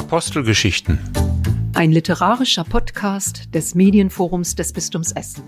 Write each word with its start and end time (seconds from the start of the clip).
Apostelgeschichten. 0.00 0.98
Ein 1.74 1.92
literarischer 1.92 2.64
Podcast 2.64 3.54
des 3.54 3.74
Medienforums 3.74 4.54
des 4.54 4.72
Bistums 4.72 5.12
Essen. 5.12 5.42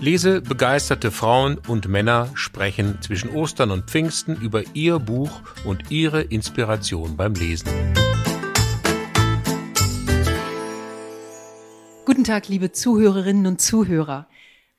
Lese 0.00 0.40
begeisterte 0.40 1.12
Frauen 1.12 1.56
und 1.68 1.86
Männer 1.86 2.28
sprechen 2.34 2.98
zwischen 3.00 3.30
Ostern 3.30 3.70
und 3.70 3.84
Pfingsten 3.84 4.34
über 4.34 4.64
ihr 4.74 4.98
Buch 4.98 5.30
und 5.64 5.92
ihre 5.92 6.20
Inspiration 6.22 7.16
beim 7.16 7.34
Lesen. 7.34 7.68
Guten 12.06 12.24
Tag, 12.24 12.48
liebe 12.48 12.72
Zuhörerinnen 12.72 13.46
und 13.46 13.60
Zuhörer. 13.60 14.26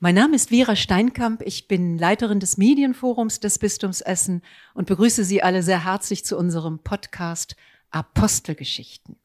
Mein 0.03 0.15
Name 0.15 0.35
ist 0.35 0.49
Vera 0.49 0.75
Steinkamp. 0.75 1.43
Ich 1.45 1.67
bin 1.67 1.95
Leiterin 1.95 2.39
des 2.39 2.57
Medienforums 2.57 3.39
des 3.39 3.59
Bistums 3.59 4.01
Essen 4.01 4.41
und 4.73 4.87
begrüße 4.87 5.23
Sie 5.23 5.43
alle 5.43 5.61
sehr 5.61 5.85
herzlich 5.85 6.25
zu 6.25 6.39
unserem 6.39 6.79
Podcast 6.79 7.55
Apostelgeschichten. 7.91 9.15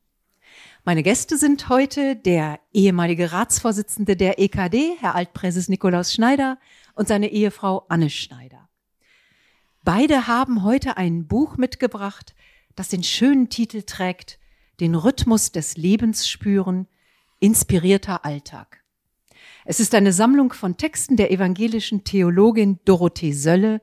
Meine 0.84 1.02
Gäste 1.02 1.38
sind 1.38 1.70
heute 1.70 2.14
der 2.14 2.60
ehemalige 2.74 3.32
Ratsvorsitzende 3.32 4.16
der 4.16 4.38
EKD, 4.38 4.98
Herr 5.00 5.14
Altpräses 5.14 5.70
Nikolaus 5.70 6.12
Schneider, 6.12 6.58
und 6.94 7.08
seine 7.08 7.30
Ehefrau 7.30 7.86
Anne 7.88 8.10
Schneider. 8.10 8.68
Beide 9.82 10.26
haben 10.26 10.62
heute 10.62 10.98
ein 10.98 11.26
Buch 11.26 11.56
mitgebracht, 11.56 12.34
das 12.74 12.90
den 12.90 13.02
schönen 13.02 13.48
Titel 13.48 13.80
trägt, 13.80 14.38
den 14.80 14.94
Rhythmus 14.94 15.52
des 15.52 15.78
Lebens 15.78 16.28
spüren, 16.28 16.86
inspirierter 17.40 18.26
Alltag. 18.26 18.82
Es 19.68 19.80
ist 19.80 19.96
eine 19.96 20.12
Sammlung 20.12 20.52
von 20.52 20.76
Texten 20.76 21.16
der 21.16 21.32
evangelischen 21.32 22.04
Theologin 22.04 22.78
Dorothee 22.84 23.32
Sölle 23.32 23.82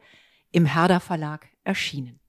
im 0.53 0.65
Herder 0.65 1.01
Verlag 1.01 1.49
erschienen. 1.65 2.21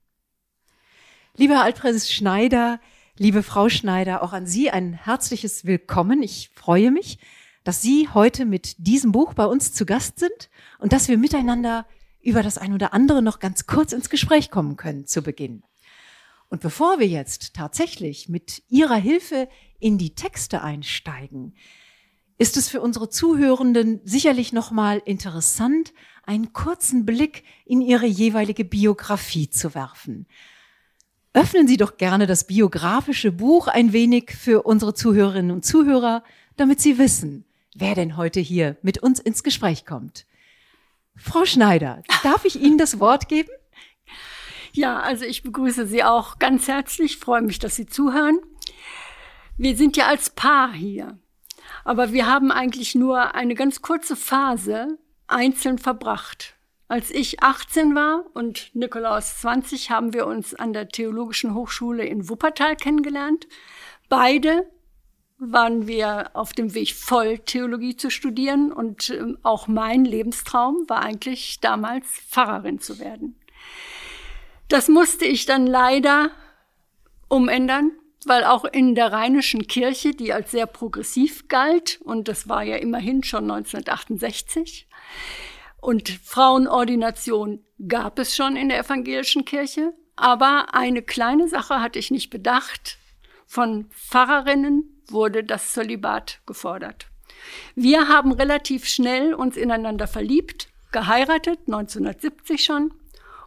Lieber 1.37 1.63
Altpräses 1.63 2.11
Schneider, 2.11 2.81
liebe 3.17 3.43
Frau 3.43 3.69
Schneider, 3.69 4.23
auch 4.23 4.33
an 4.33 4.45
Sie 4.45 4.71
ein 4.71 4.91
herzliches 4.91 5.63
Willkommen. 5.63 6.21
Ich 6.21 6.51
freue 6.53 6.91
mich, 6.91 7.17
dass 7.63 7.81
Sie 7.81 8.09
heute 8.13 8.43
mit 8.43 8.75
diesem 8.77 9.13
Buch 9.13 9.33
bei 9.33 9.45
uns 9.45 9.71
zu 9.71 9.85
Gast 9.85 10.19
sind 10.19 10.49
und 10.77 10.91
dass 10.91 11.07
wir 11.07 11.17
miteinander 11.17 11.85
über 12.21 12.43
das 12.43 12.57
ein 12.57 12.73
oder 12.73 12.93
andere 12.93 13.21
noch 13.21 13.39
ganz 13.39 13.67
kurz 13.67 13.93
ins 13.93 14.09
Gespräch 14.09 14.51
kommen 14.51 14.75
können 14.75 15.05
zu 15.05 15.21
Beginn. 15.21 15.63
Und 16.49 16.59
bevor 16.59 16.99
wir 16.99 17.07
jetzt 17.07 17.53
tatsächlich 17.53 18.27
mit 18.27 18.63
Ihrer 18.67 18.97
Hilfe 18.97 19.47
in 19.79 19.97
die 19.97 20.13
Texte 20.13 20.61
einsteigen, 20.61 21.55
ist 22.37 22.57
es 22.57 22.69
für 22.69 22.81
unsere 22.81 23.09
Zuhörenden 23.09 24.01
sicherlich 24.03 24.51
nochmal 24.51 25.01
interessant, 25.05 25.93
einen 26.23 26.53
kurzen 26.53 27.05
Blick 27.05 27.43
in 27.65 27.81
ihre 27.81 28.05
jeweilige 28.05 28.65
Biografie 28.65 29.49
zu 29.49 29.73
werfen. 29.75 30.27
Öffnen 31.33 31.67
Sie 31.67 31.77
doch 31.77 31.97
gerne 31.97 32.27
das 32.27 32.47
biografische 32.47 33.31
Buch 33.31 33.67
ein 33.67 33.93
wenig 33.93 34.31
für 34.31 34.63
unsere 34.63 34.93
Zuhörerinnen 34.93 35.51
und 35.51 35.65
Zuhörer, 35.65 36.23
damit 36.55 36.79
Sie 36.79 36.97
wissen, 36.97 37.45
wer 37.75 37.93
denn 37.93 38.17
heute 38.17 38.39
hier 38.39 38.77
mit 38.81 38.99
uns 39.03 39.19
ins 39.19 39.43
Gespräch 39.43 39.85
kommt. 39.85 40.25
Frau 41.17 41.45
Schneider, 41.45 42.03
darf 42.23 42.45
ich 42.45 42.61
Ihnen 42.61 42.77
das 42.77 42.99
Wort 42.99 43.27
geben? 43.27 43.49
Ja, 44.73 44.99
also 44.99 45.23
ich 45.23 45.43
begrüße 45.43 45.87
Sie 45.87 46.03
auch 46.03 46.39
ganz 46.39 46.67
herzlich, 46.67 47.17
freue 47.17 47.41
mich, 47.41 47.59
dass 47.59 47.75
Sie 47.75 47.85
zuhören. 47.85 48.39
Wir 49.57 49.77
sind 49.77 49.95
ja 49.95 50.07
als 50.07 50.29
Paar 50.29 50.73
hier. 50.73 51.17
Aber 51.85 52.11
wir 52.11 52.25
haben 52.25 52.51
eigentlich 52.51 52.95
nur 52.95 53.35
eine 53.35 53.53
ganz 53.55 53.81
kurze 53.81 54.15
Phase 54.15 54.97
einzeln 55.27 55.77
verbracht. 55.77 56.55
Als 56.87 57.11
ich 57.11 57.41
18 57.41 57.95
war 57.95 58.25
und 58.33 58.75
Nikolaus 58.75 59.39
20, 59.41 59.91
haben 59.91 60.13
wir 60.13 60.27
uns 60.27 60.53
an 60.53 60.73
der 60.73 60.89
Theologischen 60.89 61.53
Hochschule 61.53 62.05
in 62.05 62.27
Wuppertal 62.27 62.75
kennengelernt. 62.75 63.47
Beide 64.09 64.69
waren 65.37 65.87
wir 65.87 66.31
auf 66.33 66.53
dem 66.53 66.73
Weg, 66.73 66.93
voll 66.93 67.39
Theologie 67.39 67.95
zu 67.95 68.09
studieren 68.09 68.71
und 68.71 69.09
ähm, 69.09 69.37
auch 69.43 69.67
mein 69.67 70.05
Lebenstraum 70.05 70.87
war 70.87 71.01
eigentlich 71.01 71.59
damals 71.59 72.07
Pfarrerin 72.07 72.79
zu 72.79 72.99
werden. 72.99 73.39
Das 74.69 74.87
musste 74.87 75.25
ich 75.25 75.45
dann 75.45 75.67
leider 75.67 76.31
umändern, 77.27 77.91
weil 78.27 78.43
auch 78.43 78.65
in 78.65 78.95
der 78.95 79.11
Rheinischen 79.11 79.67
Kirche, 79.67 80.11
die 80.11 80.33
als 80.33 80.51
sehr 80.51 80.65
progressiv 80.65 81.47
galt, 81.47 81.99
und 82.03 82.27
das 82.27 82.49
war 82.49 82.63
ja 82.63 82.77
immerhin 82.77 83.23
schon 83.23 83.49
1968, 83.49 84.87
und 85.81 86.09
Frauenordination 86.09 87.63
gab 87.87 88.17
es 88.17 88.35
schon 88.35 88.55
in 88.55 88.69
der 88.69 88.79
evangelischen 88.79 89.45
Kirche, 89.45 89.93
aber 90.15 90.73
eine 90.73 91.01
kleine 91.01 91.47
Sache 91.47 91.79
hatte 91.79 91.99
ich 91.99 92.09
nicht 92.09 92.29
bedacht. 92.29 92.97
Von 93.45 93.85
Pfarrerinnen 93.91 95.03
wurde 95.07 95.43
das 95.43 95.73
Zölibat 95.73 96.41
gefordert. 96.47 97.07
Wir 97.75 98.07
haben 98.07 98.31
relativ 98.31 98.87
schnell 98.87 99.33
uns 99.33 99.57
ineinander 99.57 100.07
verliebt, 100.07 100.69
geheiratet, 100.91 101.59
1970 101.67 102.63
schon, 102.63 102.93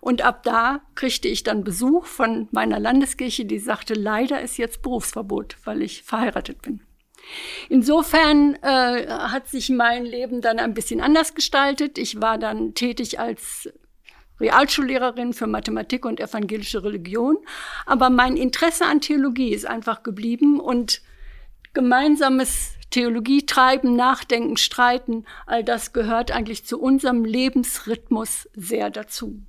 und 0.08 0.22
ab 0.22 0.42
da 0.42 0.80
kriegte 0.94 1.28
ich 1.28 1.42
dann 1.42 1.64
Besuch 1.64 2.06
von 2.06 2.48
meiner 2.50 2.80
Landeskirche, 2.80 3.44
die 3.44 3.58
sagte, 3.58 3.92
leider 3.92 4.40
ist 4.40 4.56
jetzt 4.56 4.80
Berufsverbot, 4.80 5.58
weil 5.64 5.82
ich 5.82 6.02
verheiratet 6.02 6.62
bin. 6.62 6.80
Insofern 7.68 8.54
äh, 8.62 9.06
hat 9.06 9.48
sich 9.48 9.68
mein 9.68 10.06
Leben 10.06 10.40
dann 10.40 10.60
ein 10.60 10.72
bisschen 10.72 11.02
anders 11.02 11.34
gestaltet. 11.34 11.98
Ich 11.98 12.22
war 12.22 12.38
dann 12.38 12.72
tätig 12.72 13.20
als 13.20 13.68
Realschullehrerin 14.40 15.34
für 15.34 15.46
Mathematik 15.46 16.06
und 16.06 16.20
evangelische 16.20 16.82
Religion. 16.82 17.36
Aber 17.84 18.08
mein 18.08 18.38
Interesse 18.38 18.86
an 18.86 19.02
Theologie 19.02 19.52
ist 19.52 19.66
einfach 19.66 20.04
geblieben 20.04 20.58
und 20.58 21.02
gemeinsames 21.74 22.76
Theologie 22.88 23.44
treiben, 23.44 23.94
nachdenken, 23.94 24.56
streiten, 24.56 25.26
all 25.44 25.62
das 25.62 25.92
gehört 25.92 26.30
eigentlich 26.30 26.64
zu 26.64 26.80
unserem 26.80 27.26
Lebensrhythmus 27.26 28.48
sehr 28.54 28.88
dazu. 28.88 29.42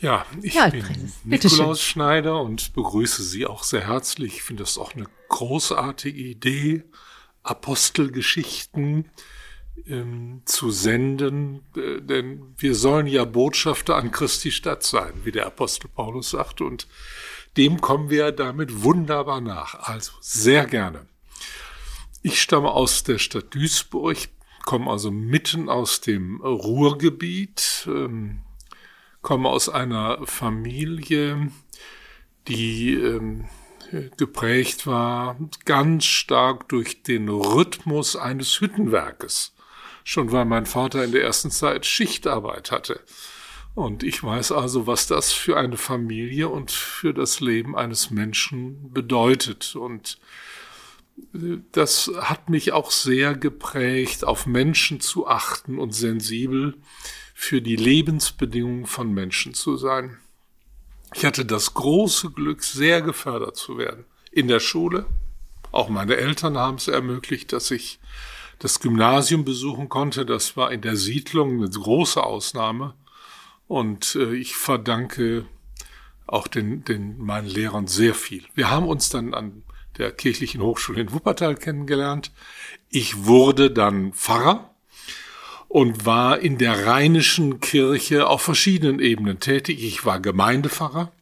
Ja, 0.00 0.24
ich 0.42 0.54
ja, 0.54 0.68
bin 0.68 0.84
Nikolaus 1.24 1.82
Schneider 1.82 2.40
und 2.40 2.72
begrüße 2.72 3.22
Sie 3.22 3.46
auch 3.46 3.62
sehr 3.62 3.86
herzlich. 3.86 4.36
Ich 4.36 4.42
finde 4.42 4.62
das 4.62 4.78
auch 4.78 4.94
eine 4.94 5.06
großartige 5.28 6.18
Idee, 6.18 6.84
Apostelgeschichten 7.42 9.10
ähm, 9.86 10.42
zu 10.46 10.70
senden, 10.70 11.62
äh, 11.76 12.00
denn 12.00 12.54
wir 12.56 12.74
sollen 12.74 13.06
ja 13.06 13.24
Botschafter 13.24 13.96
an 13.96 14.10
Christi 14.10 14.50
Stadt 14.50 14.82
sein, 14.82 15.12
wie 15.24 15.32
der 15.32 15.46
Apostel 15.46 15.88
Paulus 15.88 16.30
sagt, 16.30 16.60
und 16.60 16.86
dem 17.56 17.80
kommen 17.80 18.08
wir 18.08 18.32
damit 18.32 18.82
wunderbar 18.82 19.40
nach. 19.40 19.74
Also 19.74 20.12
sehr 20.20 20.66
gerne. 20.66 21.06
Ich 22.22 22.40
stamme 22.40 22.70
aus 22.70 23.02
der 23.02 23.18
Stadt 23.18 23.54
Duisburg, 23.54 24.16
komme 24.64 24.90
also 24.90 25.10
mitten 25.10 25.68
aus 25.68 26.00
dem 26.00 26.40
Ruhrgebiet. 26.40 27.86
Ähm, 27.86 28.42
komme 29.22 29.48
aus 29.48 29.68
einer 29.68 30.26
Familie, 30.26 31.50
die 32.48 32.94
ähm, 32.94 33.48
geprägt 34.16 34.86
war 34.86 35.36
ganz 35.64 36.04
stark 36.04 36.68
durch 36.68 37.02
den 37.02 37.28
Rhythmus 37.28 38.16
eines 38.16 38.60
Hüttenwerkes. 38.60 39.54
Schon 40.04 40.32
weil 40.32 40.44
mein 40.44 40.66
Vater 40.66 41.04
in 41.04 41.12
der 41.12 41.22
ersten 41.22 41.50
Zeit 41.50 41.86
Schichtarbeit 41.86 42.70
hatte. 42.70 43.00
Und 43.74 44.02
ich 44.02 44.22
weiß 44.22 44.52
also, 44.52 44.86
was 44.86 45.06
das 45.06 45.32
für 45.32 45.56
eine 45.56 45.76
Familie 45.76 46.48
und 46.48 46.70
für 46.70 47.14
das 47.14 47.40
Leben 47.40 47.76
eines 47.76 48.10
Menschen 48.10 48.92
bedeutet. 48.92 49.76
Und 49.76 50.18
äh, 51.34 51.58
das 51.72 52.10
hat 52.20 52.48
mich 52.48 52.72
auch 52.72 52.90
sehr 52.90 53.34
geprägt, 53.34 54.24
auf 54.24 54.46
Menschen 54.46 55.00
zu 55.00 55.26
achten 55.26 55.78
und 55.78 55.94
sensibel 55.94 56.74
für 57.40 57.62
die 57.62 57.74
Lebensbedingungen 57.74 58.84
von 58.84 59.14
Menschen 59.14 59.54
zu 59.54 59.78
sein. 59.78 60.18
Ich 61.14 61.24
hatte 61.24 61.46
das 61.46 61.72
große 61.72 62.32
Glück, 62.32 62.62
sehr 62.62 63.00
gefördert 63.00 63.56
zu 63.56 63.78
werden. 63.78 64.04
In 64.30 64.46
der 64.46 64.60
Schule. 64.60 65.06
Auch 65.72 65.88
meine 65.88 66.16
Eltern 66.16 66.58
haben 66.58 66.76
es 66.76 66.86
ermöglicht, 66.86 67.54
dass 67.54 67.70
ich 67.70 67.98
das 68.58 68.78
Gymnasium 68.78 69.46
besuchen 69.46 69.88
konnte. 69.88 70.26
Das 70.26 70.58
war 70.58 70.70
in 70.70 70.82
der 70.82 70.96
Siedlung 70.96 71.56
eine 71.56 71.70
große 71.70 72.22
Ausnahme. 72.22 72.94
Und 73.66 74.16
äh, 74.16 74.34
ich 74.34 74.54
verdanke 74.54 75.46
auch 76.26 76.46
den, 76.46 76.84
den 76.84 77.16
meinen 77.18 77.48
Lehrern 77.48 77.86
sehr 77.86 78.14
viel. 78.14 78.44
Wir 78.54 78.70
haben 78.70 78.86
uns 78.86 79.08
dann 79.08 79.32
an 79.32 79.62
der 79.96 80.12
kirchlichen 80.12 80.60
Hochschule 80.60 81.00
in 81.00 81.12
Wuppertal 81.12 81.54
kennengelernt. 81.54 82.32
Ich 82.90 83.24
wurde 83.24 83.70
dann 83.70 84.12
Pfarrer 84.12 84.69
und 85.70 86.04
war 86.04 86.40
in 86.40 86.58
der 86.58 86.84
rheinischen 86.84 87.60
Kirche 87.60 88.26
auf 88.26 88.42
verschiedenen 88.42 88.98
Ebenen 88.98 89.38
tätig. 89.38 89.84
Ich 89.84 90.04
war 90.04 90.18
Gemeindepfarrer 90.18 91.12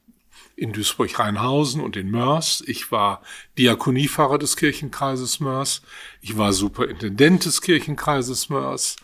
in 0.56 0.72
Duisburg-Rheinhausen 0.72 1.82
und 1.82 1.96
in 1.96 2.10
Mörs. 2.10 2.64
Ich 2.66 2.90
war 2.90 3.20
Diakoniepfarrer 3.58 4.38
des 4.38 4.56
Kirchenkreises 4.56 5.40
Mörs. 5.40 5.82
Ich 6.22 6.38
war 6.38 6.54
Superintendent 6.54 7.44
des 7.44 7.60
Kirchenkreises 7.60 8.48
Mörs. 8.48 8.96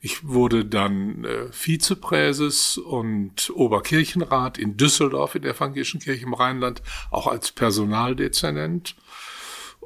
Ich 0.00 0.26
wurde 0.26 0.64
dann 0.64 1.24
äh, 1.24 1.52
Vizepräses 1.52 2.76
und 2.76 3.50
Oberkirchenrat 3.54 4.58
in 4.58 4.76
Düsseldorf 4.76 5.36
in 5.36 5.42
der 5.42 5.54
Evangelischen 5.54 6.00
Kirche 6.00 6.24
im 6.24 6.34
Rheinland, 6.34 6.82
auch 7.12 7.28
als 7.28 7.52
Personaldezernent. 7.52 8.96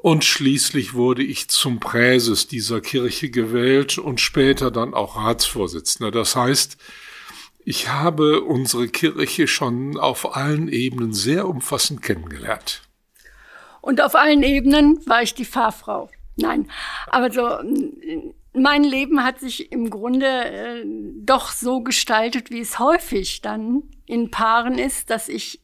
Und 0.03 0.25
schließlich 0.25 0.95
wurde 0.95 1.23
ich 1.23 1.47
zum 1.47 1.79
Präses 1.79 2.45
dieser 2.45 2.81
Kirche 2.81 3.29
gewählt 3.29 3.97
und 3.97 4.19
später 4.19 4.69
dann 4.69 4.93
auch 4.93 5.15
Ratsvorsitzender. 5.15 6.11
Das 6.11 6.35
heißt, 6.35 6.75
ich 7.63 7.87
habe 7.87 8.41
unsere 8.41 8.89
Kirche 8.89 9.47
schon 9.47 9.97
auf 9.97 10.35
allen 10.35 10.67
Ebenen 10.67 11.13
sehr 11.13 11.47
umfassend 11.47 12.01
kennengelernt. 12.01 12.81
Und 13.79 14.01
auf 14.01 14.15
allen 14.15 14.43
Ebenen 14.43 14.99
war 15.05 15.23
ich 15.23 15.35
die 15.35 15.45
Fahrfrau. 15.45 16.09
Nein, 16.35 16.69
aber 17.07 17.31
so, 17.31 17.47
mein 18.51 18.83
Leben 18.83 19.23
hat 19.23 19.39
sich 19.39 19.71
im 19.71 19.89
Grunde 19.89 20.27
äh, 20.27 20.83
doch 21.21 21.49
so 21.49 21.79
gestaltet, 21.79 22.51
wie 22.51 22.59
es 22.59 22.77
häufig 22.77 23.39
dann 23.39 23.83
in 24.05 24.31
Paaren 24.31 24.77
ist, 24.77 25.09
dass 25.09 25.29
ich 25.29 25.62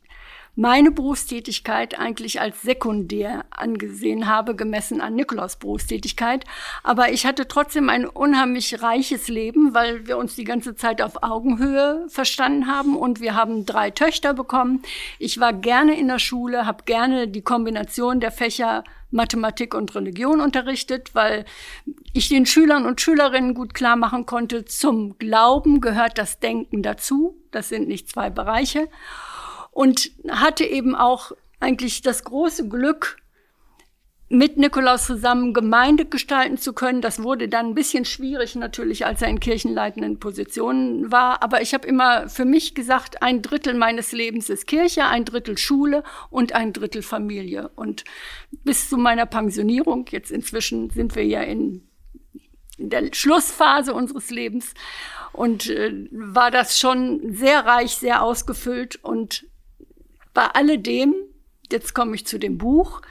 meine 0.60 0.92
Berufstätigkeit 0.92 1.98
eigentlich 1.98 2.42
als 2.42 2.62
sekundär 2.64 3.46
angesehen 3.50 4.28
habe, 4.28 4.58
gemessen 4.58 5.00
an 5.00 5.16
Nikolaus 5.16 5.56
Berufstätigkeit. 5.56 6.44
Aber 6.84 7.14
ich 7.14 7.26
hatte 7.26 7.48
trotzdem 7.48 7.90
ein 7.90 8.06
unheimlich 8.06 8.82
reiches 8.82 9.30
Leben, 9.30 9.74
weil 9.74 10.06
wir 10.06 10.18
uns 10.18 10.36
die 10.36 10.44
ganze 10.44 10.76
Zeit 10.76 11.02
auf 11.02 11.24
Augenhöhe 11.24 12.06
verstanden 12.10 12.68
haben 12.68 12.98
und 12.98 13.22
wir 13.22 13.36
haben 13.36 13.66
drei 13.66 13.90
Töchter 13.90 14.34
bekommen. 14.34 14.82
Ich 15.18 15.40
war 15.40 15.54
gerne 15.54 15.98
in 15.98 16.10
der 16.10 16.20
Schule, 16.20 16.66
habe 16.66 16.84
gerne 16.84 17.30
die 17.30 17.42
Kombination 17.42 18.20
der 18.20 18.32
Fächer 18.32 18.84
Mathematik 19.12 19.74
und 19.74 19.96
Religion 19.96 20.42
unterrichtet, 20.42 21.16
weil 21.16 21.46
ich 22.12 22.28
den 22.28 22.46
Schülern 22.46 22.86
und 22.86 23.00
Schülerinnen 23.00 23.54
gut 23.54 23.74
klar 23.74 23.96
machen 23.96 24.26
konnte, 24.26 24.66
zum 24.66 25.18
Glauben 25.20 25.80
gehört 25.80 26.18
das 26.18 26.40
Denken 26.40 26.84
dazu. 26.84 27.38
Das 27.52 27.70
sind 27.70 27.88
nicht 27.88 28.10
zwei 28.10 28.30
Bereiche 28.30 28.90
und 29.80 30.12
hatte 30.28 30.66
eben 30.66 30.94
auch 30.94 31.32
eigentlich 31.62 32.02
das 32.02 32.26
große 32.26 32.68
Glück, 32.68 33.16
mit 34.28 34.58
Nikolaus 34.58 35.06
zusammen 35.06 35.54
Gemeinde 35.54 36.04
gestalten 36.04 36.58
zu 36.58 36.74
können. 36.74 37.00
Das 37.02 37.24
wurde 37.24 37.48
dann 37.48 37.68
ein 37.68 37.76
bisschen 37.76 38.04
schwierig 38.04 38.56
natürlich, 38.56 39.06
als 39.06 39.22
er 39.22 39.30
in 39.30 39.40
kirchenleitenden 39.40 40.20
Positionen 40.20 41.14
war. 41.14 41.42
Aber 41.42 41.62
ich 41.62 41.74
habe 41.74 41.88
immer 41.88 42.28
für 42.28 42.44
mich 42.44 42.76
gesagt, 42.76 43.24
ein 43.24 43.42
Drittel 43.42 43.74
meines 43.74 44.12
Lebens 44.12 44.50
ist 44.50 44.68
Kirche, 44.68 45.06
ein 45.06 45.24
Drittel 45.24 45.58
Schule 45.58 46.04
und 46.30 46.54
ein 46.54 46.74
Drittel 46.74 47.02
Familie. 47.02 47.70
Und 47.78 48.04
bis 48.66 48.90
zu 48.90 48.98
meiner 48.98 49.28
Pensionierung, 49.28 50.08
jetzt 50.10 50.30
inzwischen 50.30 50.90
sind 50.90 51.16
wir 51.16 51.26
ja 51.26 51.42
in, 51.42 51.88
der 52.78 53.14
Schlussphase 53.14 53.94
unseres 53.94 54.30
Lebens, 54.30 54.74
und 55.32 55.70
äh, 55.70 56.08
war 56.12 56.52
das 56.52 56.80
schon 56.80 57.34
sehr 57.34 57.66
reich, 57.66 57.92
sehr 57.92 58.24
ausgefüllt 58.24 59.02
und 59.04 59.46
bei 60.34 60.46
alledem, 60.48 61.16
jetzt 61.72 61.94
komme 61.94 62.16
ich 62.16 62.26
zu 62.26 62.38
dem 62.40 62.58
Buch, 62.58 63.02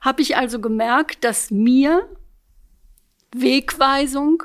habe 0.00 0.22
ich 0.22 0.36
also 0.36 0.60
gemerkt, 0.60 1.24
dass 1.24 1.50
mir 1.50 2.08
Wegweisung 3.32 4.42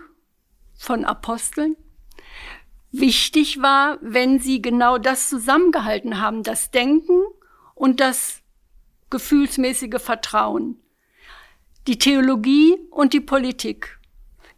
von 0.77 1.05
Aposteln 1.05 1.75
wichtig 2.91 3.61
war, 3.61 3.99
wenn 4.01 4.39
sie 4.39 4.61
genau 4.61 4.97
das 4.97 5.29
zusammengehalten 5.29 6.19
haben, 6.19 6.43
das 6.43 6.71
Denken 6.71 7.21
und 7.75 7.99
das 7.99 8.41
gefühlsmäßige 9.09 10.01
Vertrauen, 10.01 10.81
die 11.87 11.99
Theologie 11.99 12.77
und 12.89 13.13
die 13.13 13.21
Politik, 13.21 13.99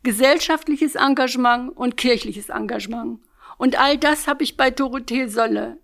gesellschaftliches 0.03 0.95
Engagement 0.95 1.75
und 1.75 1.97
kirchliches 1.97 2.49
Engagement. 2.49 3.19
Und 3.57 3.79
all 3.79 3.97
das 3.97 4.27
habe 4.27 4.43
ich 4.43 4.57
bei 4.57 4.71
Dorothee 4.71 5.27
Solle 5.27 5.80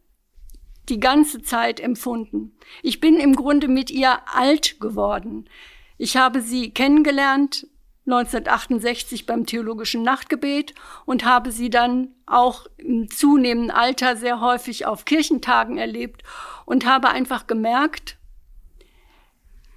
die 0.89 0.99
ganze 0.99 1.41
Zeit 1.41 1.79
empfunden. 1.79 2.57
Ich 2.81 2.99
bin 2.99 3.17
im 3.17 3.35
Grunde 3.35 3.67
mit 3.67 3.91
ihr 3.91 4.19
alt 4.33 4.79
geworden. 4.79 5.49
Ich 5.97 6.17
habe 6.17 6.41
sie 6.41 6.71
kennengelernt 6.71 7.67
1968 8.07 9.25
beim 9.25 9.45
Theologischen 9.45 10.01
Nachtgebet 10.01 10.73
und 11.05 11.25
habe 11.25 11.51
sie 11.51 11.69
dann 11.69 12.15
auch 12.25 12.67
im 12.77 13.09
zunehmenden 13.09 13.71
Alter 13.71 14.15
sehr 14.15 14.39
häufig 14.39 14.85
auf 14.85 15.03
Kirchentagen 15.03 15.77
erlebt 15.77 16.23
und 16.65 16.85
habe 16.85 17.09
einfach 17.09 17.47
gemerkt, 17.47 18.17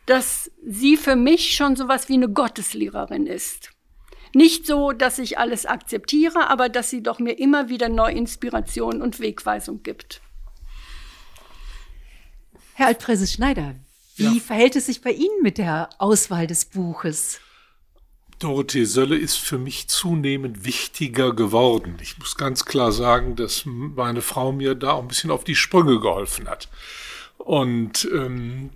dass 0.07 0.51
sie 0.65 0.97
für 0.97 1.17
mich 1.17 1.57
schon 1.57 1.75
sowas 1.75 2.09
wie 2.09 2.15
eine 2.15 2.29
Gotteslehrerin 2.29 3.27
ist. 3.27 3.73
Nicht 4.33 4.65
so, 4.65 4.93
dass 4.93 5.19
ich 5.19 5.39
alles 5.39 5.67
akzeptiere, 5.67 6.49
aber 6.49 6.69
dass 6.69 6.89
sie 6.89 7.03
doch 7.03 7.19
mir 7.19 7.39
immer 7.39 7.69
wieder 7.69 7.89
neue 7.89 8.15
Inspiration 8.15 9.03
und 9.03 9.19
Wegweisung 9.19 9.83
gibt. 9.83 10.23
Herr 12.81 12.87
Altpräses 12.87 13.35
Schneider, 13.35 13.75
wie 14.17 14.37
ja. 14.37 14.41
verhält 14.41 14.75
es 14.75 14.87
sich 14.87 15.03
bei 15.03 15.11
Ihnen 15.11 15.43
mit 15.43 15.59
der 15.59 15.91
Auswahl 15.99 16.47
des 16.47 16.65
Buches? 16.65 17.39
Dorothee 18.39 18.87
Sölle 18.87 19.19
ist 19.19 19.37
für 19.37 19.59
mich 19.59 19.89
zunehmend 19.89 20.65
wichtiger 20.65 21.35
geworden. 21.35 21.99
Ich 22.01 22.17
muss 22.19 22.39
ganz 22.39 22.65
klar 22.65 22.91
sagen, 22.91 23.37
dass 23.37 23.65
meine 23.67 24.23
Frau 24.23 24.53
mir 24.53 24.75
da 24.75 24.93
auch 24.93 25.03
ein 25.03 25.09
bisschen 25.09 25.31
auf 25.31 25.45
die 25.45 25.57
Sprünge 25.57 26.01
geholfen 26.01 26.49
hat. 26.49 26.71
Und 27.37 28.09
ähm, 28.15 28.71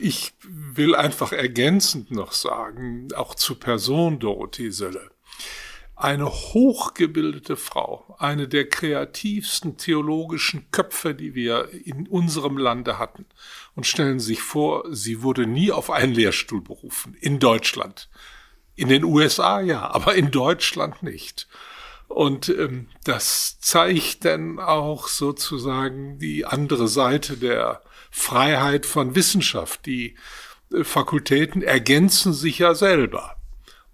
ich 0.00 0.32
will 0.42 0.94
einfach 0.94 1.32
ergänzend 1.32 2.10
noch 2.10 2.32
sagen, 2.32 3.08
auch 3.14 3.34
zur 3.34 3.60
Person 3.60 4.20
Dorothee 4.20 4.70
Sölle 4.70 5.10
eine 5.96 6.26
hochgebildete 6.26 7.56
Frau, 7.56 8.14
eine 8.18 8.48
der 8.48 8.68
kreativsten 8.68 9.78
theologischen 9.78 10.70
Köpfe, 10.70 11.14
die 11.14 11.34
wir 11.34 11.70
in 11.72 12.06
unserem 12.06 12.58
Lande 12.58 12.98
hatten. 12.98 13.24
Und 13.74 13.86
stellen 13.86 14.20
Sie 14.20 14.26
sich 14.26 14.42
vor, 14.42 14.84
sie 14.94 15.22
wurde 15.22 15.46
nie 15.46 15.72
auf 15.72 15.90
einen 15.90 16.12
Lehrstuhl 16.12 16.60
berufen, 16.60 17.16
in 17.18 17.38
Deutschland. 17.38 18.10
In 18.74 18.88
den 18.88 19.04
USA 19.04 19.60
ja, 19.60 19.90
aber 19.90 20.14
in 20.14 20.30
Deutschland 20.30 21.02
nicht. 21.02 21.48
Und 22.08 22.50
ähm, 22.50 22.88
das 23.04 23.58
zeigt 23.60 24.26
dann 24.26 24.58
auch 24.58 25.08
sozusagen 25.08 26.18
die 26.18 26.44
andere 26.44 26.88
Seite 26.88 27.38
der 27.38 27.82
Freiheit 28.10 28.84
von 28.84 29.14
Wissenschaft. 29.14 29.86
Die 29.86 30.16
äh, 30.72 30.84
Fakultäten 30.84 31.62
ergänzen 31.62 32.34
sich 32.34 32.58
ja 32.58 32.74
selber. 32.74 33.35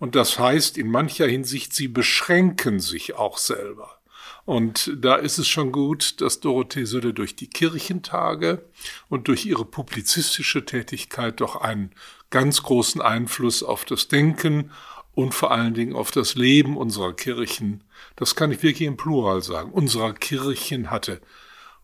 Und 0.03 0.17
das 0.17 0.37
heißt 0.37 0.79
in 0.79 0.91
mancher 0.91 1.29
Hinsicht, 1.29 1.73
sie 1.75 1.87
beschränken 1.87 2.81
sich 2.81 3.15
auch 3.15 3.39
selber. 3.39 4.01
Und 4.45 4.91
da 4.97 5.15
ist 5.15 5.39
es 5.39 5.47
schon 5.47 5.71
gut, 5.71 6.21
dass 6.21 6.41
Dorothee 6.41 6.87
Sölle 6.87 7.15
durch 7.15 7.37
die 7.37 7.47
Kirchentage 7.47 8.65
und 9.09 9.29
durch 9.29 9.47
ihre 9.47 9.65
publizistische 9.65 10.65
Tätigkeit 10.65 11.41
doch 11.41 11.55
einen 11.55 11.93
ganz 12.31 12.65
großen 12.65 13.01
Einfluss 13.01 13.63
auf 13.63 13.85
das 13.85 14.09
Denken 14.09 14.73
und 15.15 15.35
vor 15.35 15.53
allen 15.53 15.75
Dingen 15.75 15.94
auf 15.94 16.11
das 16.11 16.35
Leben 16.35 16.77
unserer 16.77 17.13
Kirchen, 17.13 17.85
das 18.17 18.35
kann 18.35 18.51
ich 18.51 18.65
wirklich 18.65 18.89
im 18.89 18.97
Plural 18.97 19.41
sagen, 19.41 19.71
unserer 19.71 20.15
Kirchen 20.15 20.91
hatte. 20.91 21.21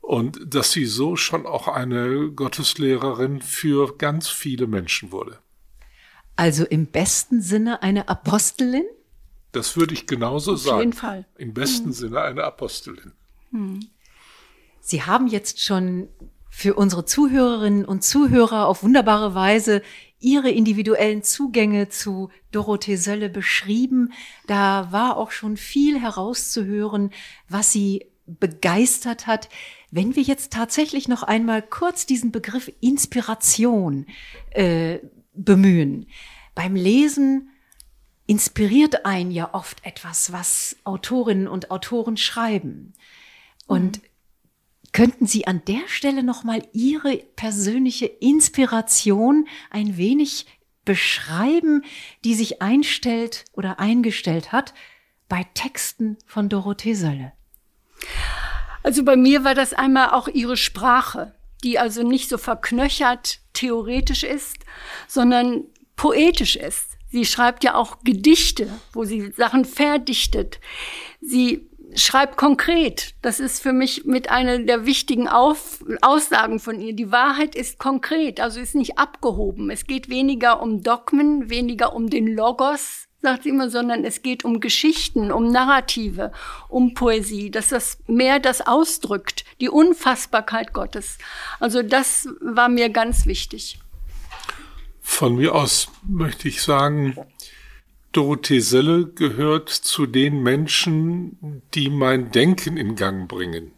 Und 0.00 0.40
dass 0.44 0.72
sie 0.72 0.86
so 0.86 1.14
schon 1.14 1.46
auch 1.46 1.68
eine 1.68 2.32
Gotteslehrerin 2.32 3.42
für 3.42 3.96
ganz 3.96 4.28
viele 4.28 4.66
Menschen 4.66 5.12
wurde. 5.12 5.38
Also 6.38 6.64
im 6.64 6.86
besten 6.86 7.42
Sinne 7.42 7.82
eine 7.82 8.08
Apostelin? 8.08 8.84
Das 9.50 9.76
würde 9.76 9.92
ich 9.92 10.06
genauso 10.06 10.52
Auf 10.52 10.60
sagen. 10.60 10.74
Auf 10.76 10.80
jeden 10.82 10.92
Fall. 10.92 11.26
Im 11.36 11.52
besten 11.52 11.86
hm. 11.86 11.92
Sinne 11.92 12.22
eine 12.22 12.44
Apostelin. 12.44 13.10
Hm. 13.50 13.80
Sie 14.80 15.02
haben 15.02 15.26
jetzt 15.26 15.60
schon 15.60 16.08
für 16.48 16.74
unsere 16.74 17.04
Zuhörerinnen 17.04 17.84
und 17.84 18.04
Zuhörer 18.04 18.68
auf 18.68 18.84
wunderbare 18.84 19.34
Weise 19.34 19.82
ihre 20.20 20.50
individuellen 20.50 21.24
Zugänge 21.24 21.88
zu 21.88 22.30
Dorothee 22.52 22.94
Sölle 22.94 23.30
beschrieben. 23.30 24.12
Da 24.46 24.92
war 24.92 25.16
auch 25.16 25.32
schon 25.32 25.56
viel 25.56 26.00
herauszuhören, 26.00 27.10
was 27.48 27.72
sie 27.72 28.06
begeistert 28.26 29.26
hat. 29.26 29.48
Wenn 29.90 30.14
wir 30.14 30.22
jetzt 30.22 30.52
tatsächlich 30.52 31.08
noch 31.08 31.24
einmal 31.24 31.62
kurz 31.62 32.06
diesen 32.06 32.30
Begriff 32.30 32.70
Inspiration 32.80 34.06
äh, 34.50 35.00
bemühen. 35.44 36.06
Beim 36.54 36.74
Lesen 36.74 37.50
inspiriert 38.26 39.06
einen 39.06 39.30
ja 39.30 39.54
oft 39.54 39.84
etwas, 39.84 40.32
was 40.32 40.76
Autorinnen 40.84 41.48
und 41.48 41.70
Autoren 41.70 42.16
schreiben. 42.16 42.92
Und 43.66 43.98
mhm. 43.98 44.06
könnten 44.92 45.26
Sie 45.26 45.46
an 45.46 45.62
der 45.66 45.86
Stelle 45.88 46.22
noch 46.22 46.44
mal 46.44 46.62
Ihre 46.72 47.16
persönliche 47.36 48.06
Inspiration 48.06 49.46
ein 49.70 49.96
wenig 49.96 50.46
beschreiben, 50.84 51.84
die 52.24 52.34
sich 52.34 52.60
einstellt 52.62 53.44
oder 53.52 53.78
eingestellt 53.78 54.52
hat 54.52 54.74
bei 55.28 55.46
Texten 55.54 56.16
von 56.26 56.48
Dorothee 56.48 56.94
Sölle? 56.94 57.32
Also 58.82 59.04
bei 59.04 59.16
mir 59.16 59.44
war 59.44 59.54
das 59.54 59.74
einmal 59.74 60.10
auch 60.10 60.28
ihre 60.28 60.56
Sprache, 60.56 61.34
die 61.62 61.78
also 61.78 62.02
nicht 62.02 62.28
so 62.28 62.38
verknöchert 62.38 63.40
theoretisch 63.58 64.22
ist, 64.22 64.58
sondern 65.06 65.64
poetisch 65.96 66.56
ist. 66.56 66.96
Sie 67.10 67.24
schreibt 67.24 67.64
ja 67.64 67.74
auch 67.74 67.98
Gedichte, 68.04 68.68
wo 68.92 69.04
sie 69.04 69.32
Sachen 69.36 69.64
verdichtet. 69.64 70.60
Sie 71.20 71.66
schreibt 71.94 72.36
konkret. 72.36 73.14
Das 73.22 73.40
ist 73.40 73.62
für 73.62 73.72
mich 73.72 74.04
mit 74.04 74.30
einer 74.30 74.58
der 74.58 74.86
wichtigen 74.86 75.26
Auf 75.26 75.82
Aussagen 76.02 76.60
von 76.60 76.80
ihr. 76.80 76.92
Die 76.92 77.10
Wahrheit 77.10 77.54
ist 77.54 77.78
konkret, 77.78 78.40
also 78.40 78.60
ist 78.60 78.74
nicht 78.74 78.98
abgehoben. 78.98 79.70
Es 79.70 79.86
geht 79.86 80.08
weniger 80.08 80.60
um 80.60 80.82
Dogmen, 80.82 81.50
weniger 81.50 81.94
um 81.94 82.10
den 82.10 82.28
Logos, 82.28 83.07
sagt 83.20 83.42
sie 83.42 83.48
immer, 83.48 83.68
sondern 83.68 84.04
es 84.04 84.22
geht 84.22 84.44
um 84.44 84.60
Geschichten, 84.60 85.32
um 85.32 85.50
Narrative, 85.50 86.32
um 86.68 86.94
Poesie, 86.94 87.50
dass 87.50 87.68
das 87.68 87.98
mehr 88.06 88.38
das 88.38 88.66
ausdrückt, 88.66 89.44
die 89.60 89.68
Unfassbarkeit 89.68 90.72
Gottes. 90.72 91.18
Also 91.58 91.82
das 91.82 92.28
war 92.40 92.68
mir 92.68 92.90
ganz 92.90 93.26
wichtig. 93.26 93.78
Von 95.00 95.36
mir 95.36 95.54
aus 95.54 95.88
möchte 96.06 96.48
ich 96.48 96.62
sagen, 96.62 97.16
Dorothee 98.12 98.60
Selle 98.60 99.06
gehört 99.06 99.68
zu 99.68 100.06
den 100.06 100.42
Menschen, 100.42 101.62
die 101.74 101.90
mein 101.90 102.30
Denken 102.30 102.76
in 102.76 102.94
Gang 102.94 103.28
bringen, 103.28 103.72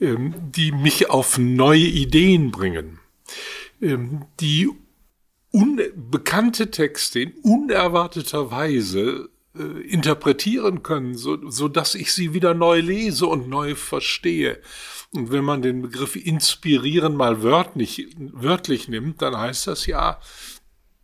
ähm, 0.00 0.34
die 0.52 0.72
mich 0.72 1.08
auf 1.08 1.38
neue 1.38 1.78
Ideen 1.80 2.50
bringen, 2.50 2.98
ähm, 3.80 4.26
die 4.40 4.70
unbekannte 5.52 6.70
Texte 6.70 7.20
in 7.20 7.32
unerwarteter 7.42 8.50
Weise 8.50 9.30
äh, 9.58 9.62
interpretieren 9.88 10.82
können, 10.82 11.16
so, 11.16 11.50
so 11.50 11.68
dass 11.68 11.94
ich 11.94 12.12
sie 12.12 12.34
wieder 12.34 12.54
neu 12.54 12.80
lese 12.80 13.26
und 13.26 13.48
neu 13.48 13.74
verstehe. 13.74 14.60
Und 15.12 15.32
wenn 15.32 15.44
man 15.44 15.62
den 15.62 15.82
Begriff 15.82 16.14
inspirieren 16.14 17.16
mal 17.16 17.42
wörtlich, 17.42 18.14
wörtlich 18.16 18.88
nimmt, 18.88 19.22
dann 19.22 19.36
heißt 19.36 19.66
das 19.66 19.86
ja, 19.86 20.20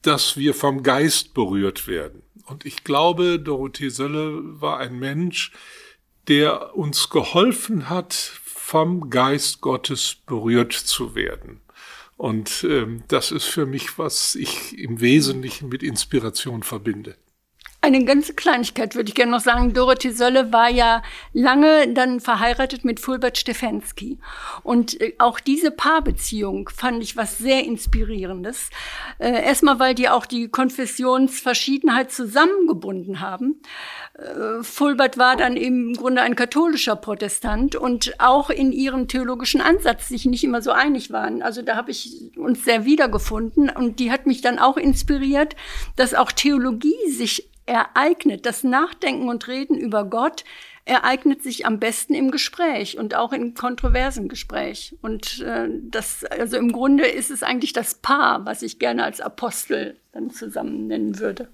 dass 0.02 0.36
wir 0.36 0.54
vom 0.54 0.84
Geist 0.84 1.34
berührt 1.34 1.88
werden. 1.88 2.22
Und 2.46 2.64
ich 2.64 2.84
glaube, 2.84 3.40
Dorothee 3.40 3.88
Sölle 3.88 4.40
war 4.60 4.78
ein 4.78 4.96
Mensch, 4.98 5.50
der 6.28 6.76
uns 6.76 7.10
geholfen 7.10 7.88
hat, 7.88 8.14
vom 8.14 9.10
Geist 9.10 9.60
Gottes 9.60 10.16
berührt 10.26 10.72
zu 10.72 11.16
werden. 11.16 11.60
Und 12.16 12.66
ähm, 12.68 13.02
das 13.08 13.30
ist 13.30 13.44
für 13.44 13.66
mich, 13.66 13.98
was 13.98 14.34
ich 14.34 14.78
im 14.78 15.00
Wesentlichen 15.00 15.68
mit 15.68 15.82
Inspiration 15.82 16.62
verbinde. 16.62 17.16
Eine 17.86 18.04
ganze 18.04 18.34
Kleinigkeit 18.34 18.96
würde 18.96 19.10
ich 19.10 19.14
gerne 19.14 19.30
noch 19.30 19.40
sagen. 19.40 19.72
Dorothee 19.72 20.10
Sölle 20.10 20.52
war 20.52 20.68
ja 20.68 21.04
lange 21.32 21.86
dann 21.94 22.18
verheiratet 22.18 22.84
mit 22.84 22.98
Fulbert 22.98 23.38
Stefensky. 23.38 24.18
Und 24.64 25.00
äh, 25.00 25.14
auch 25.18 25.38
diese 25.38 25.70
Paarbeziehung 25.70 26.68
fand 26.68 27.00
ich 27.00 27.16
was 27.16 27.38
sehr 27.38 27.62
Inspirierendes. 27.62 28.70
Äh, 29.20 29.40
erstmal, 29.40 29.78
weil 29.78 29.94
die 29.94 30.08
auch 30.08 30.26
die 30.26 30.48
Konfessionsverschiedenheit 30.48 32.10
zusammengebunden 32.10 33.20
haben. 33.20 33.62
Äh, 34.14 34.64
Fulbert 34.64 35.16
war 35.16 35.36
dann 35.36 35.56
im 35.56 35.92
Grunde 35.92 36.22
ein 36.22 36.34
katholischer 36.34 36.96
Protestant 36.96 37.76
und 37.76 38.18
auch 38.18 38.50
in 38.50 38.72
ihrem 38.72 39.06
theologischen 39.06 39.60
Ansatz 39.60 40.08
sich 40.08 40.26
nicht 40.26 40.42
immer 40.42 40.60
so 40.60 40.72
einig 40.72 41.12
waren. 41.12 41.40
Also 41.40 41.62
da 41.62 41.76
habe 41.76 41.92
ich 41.92 42.32
uns 42.36 42.64
sehr 42.64 42.84
wiedergefunden 42.84 43.70
und 43.70 44.00
die 44.00 44.10
hat 44.10 44.26
mich 44.26 44.40
dann 44.40 44.58
auch 44.58 44.76
inspiriert, 44.76 45.54
dass 45.94 46.14
auch 46.14 46.32
Theologie 46.32 47.08
sich 47.08 47.48
ereignet, 47.66 48.46
das 48.46 48.64
Nachdenken 48.64 49.28
und 49.28 49.46
Reden 49.48 49.76
über 49.76 50.04
Gott 50.04 50.44
ereignet 50.84 51.42
sich 51.42 51.66
am 51.66 51.80
besten 51.80 52.14
im 52.14 52.30
Gespräch 52.30 52.96
und 52.96 53.16
auch 53.16 53.32
in 53.32 53.54
kontroversen 53.54 54.28
Gespräch. 54.28 54.94
Und 55.02 55.40
äh, 55.40 55.68
das, 55.90 56.24
also 56.24 56.56
im 56.56 56.70
Grunde 56.70 57.06
ist 57.06 57.30
es 57.30 57.42
eigentlich 57.42 57.72
das 57.72 57.94
Paar, 57.94 58.46
was 58.46 58.62
ich 58.62 58.78
gerne 58.78 59.02
als 59.04 59.20
Apostel 59.20 59.96
dann 60.12 60.30
zusammen 60.30 60.86
nennen 60.86 61.18
würde. 61.18 61.48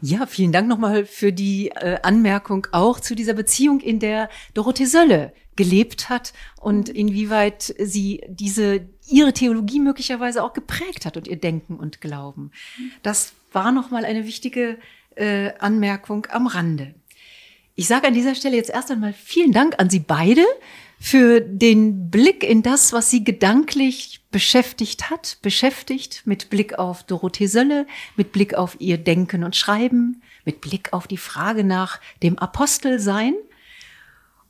Ja, 0.00 0.26
vielen 0.26 0.52
Dank 0.52 0.68
nochmal 0.68 1.04
für 1.04 1.32
die 1.32 1.70
äh, 1.70 1.98
Anmerkung 2.02 2.68
auch 2.70 3.00
zu 3.00 3.16
dieser 3.16 3.34
Beziehung, 3.34 3.80
in 3.80 3.98
der 3.98 4.28
Dorothee 4.54 4.84
Sölle 4.84 5.32
gelebt 5.56 6.08
hat 6.08 6.32
und 6.60 6.88
inwieweit 6.88 7.74
sie 7.80 8.22
diese 8.28 8.86
ihre 9.08 9.32
Theologie 9.32 9.80
möglicherweise 9.80 10.44
auch 10.44 10.52
geprägt 10.52 11.04
hat 11.04 11.16
und 11.16 11.26
ihr 11.26 11.38
Denken 11.38 11.76
und 11.76 12.00
Glauben. 12.00 12.52
Das 13.02 13.32
war 13.52 13.72
nochmal 13.72 14.04
eine 14.04 14.24
wichtige 14.24 14.78
äh, 15.18 15.52
Anmerkung 15.58 16.26
am 16.30 16.46
Rande. 16.46 16.94
Ich 17.74 17.86
sage 17.86 18.08
an 18.08 18.14
dieser 18.14 18.34
Stelle 18.34 18.56
jetzt 18.56 18.70
erst 18.70 18.90
einmal 18.90 19.12
vielen 19.12 19.52
Dank 19.52 19.76
an 19.78 19.88
Sie 19.88 20.00
beide 20.00 20.44
für 20.98 21.40
den 21.40 22.10
Blick 22.10 22.42
in 22.42 22.62
das, 22.62 22.92
was 22.92 23.10
Sie 23.10 23.22
gedanklich 23.22 24.20
beschäftigt 24.30 25.10
hat, 25.10 25.38
beschäftigt 25.42 26.22
mit 26.24 26.50
Blick 26.50 26.78
auf 26.78 27.04
Dorothee 27.04 27.46
Sölle, 27.46 27.86
mit 28.16 28.32
Blick 28.32 28.54
auf 28.54 28.80
ihr 28.80 28.98
Denken 28.98 29.44
und 29.44 29.54
Schreiben, 29.54 30.22
mit 30.44 30.60
Blick 30.60 30.92
auf 30.92 31.06
die 31.06 31.16
Frage 31.16 31.62
nach 31.62 32.00
dem 32.22 32.38
Apostelsein. 32.38 33.34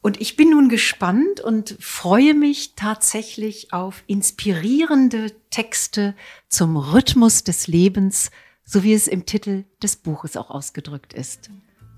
Und 0.00 0.20
ich 0.20 0.37
bin 0.37 0.50
nun 0.50 0.68
gespannt 0.68 1.40
und 1.40 1.76
freue 1.80 2.32
mich 2.32 2.75
tatsächlich 2.76 3.72
auf 3.72 4.04
inspirierende 4.06 5.32
Texte 5.50 6.14
zum 6.48 6.76
Rhythmus 6.76 7.44
des 7.44 7.66
Lebens, 7.66 8.30
so 8.68 8.82
wie 8.82 8.92
es 8.92 9.08
im 9.08 9.25
Titel 9.25 9.64
des 9.82 9.96
Buches 9.96 10.37
auch 10.37 10.50
ausgedrückt 10.50 11.14
ist. 11.14 11.48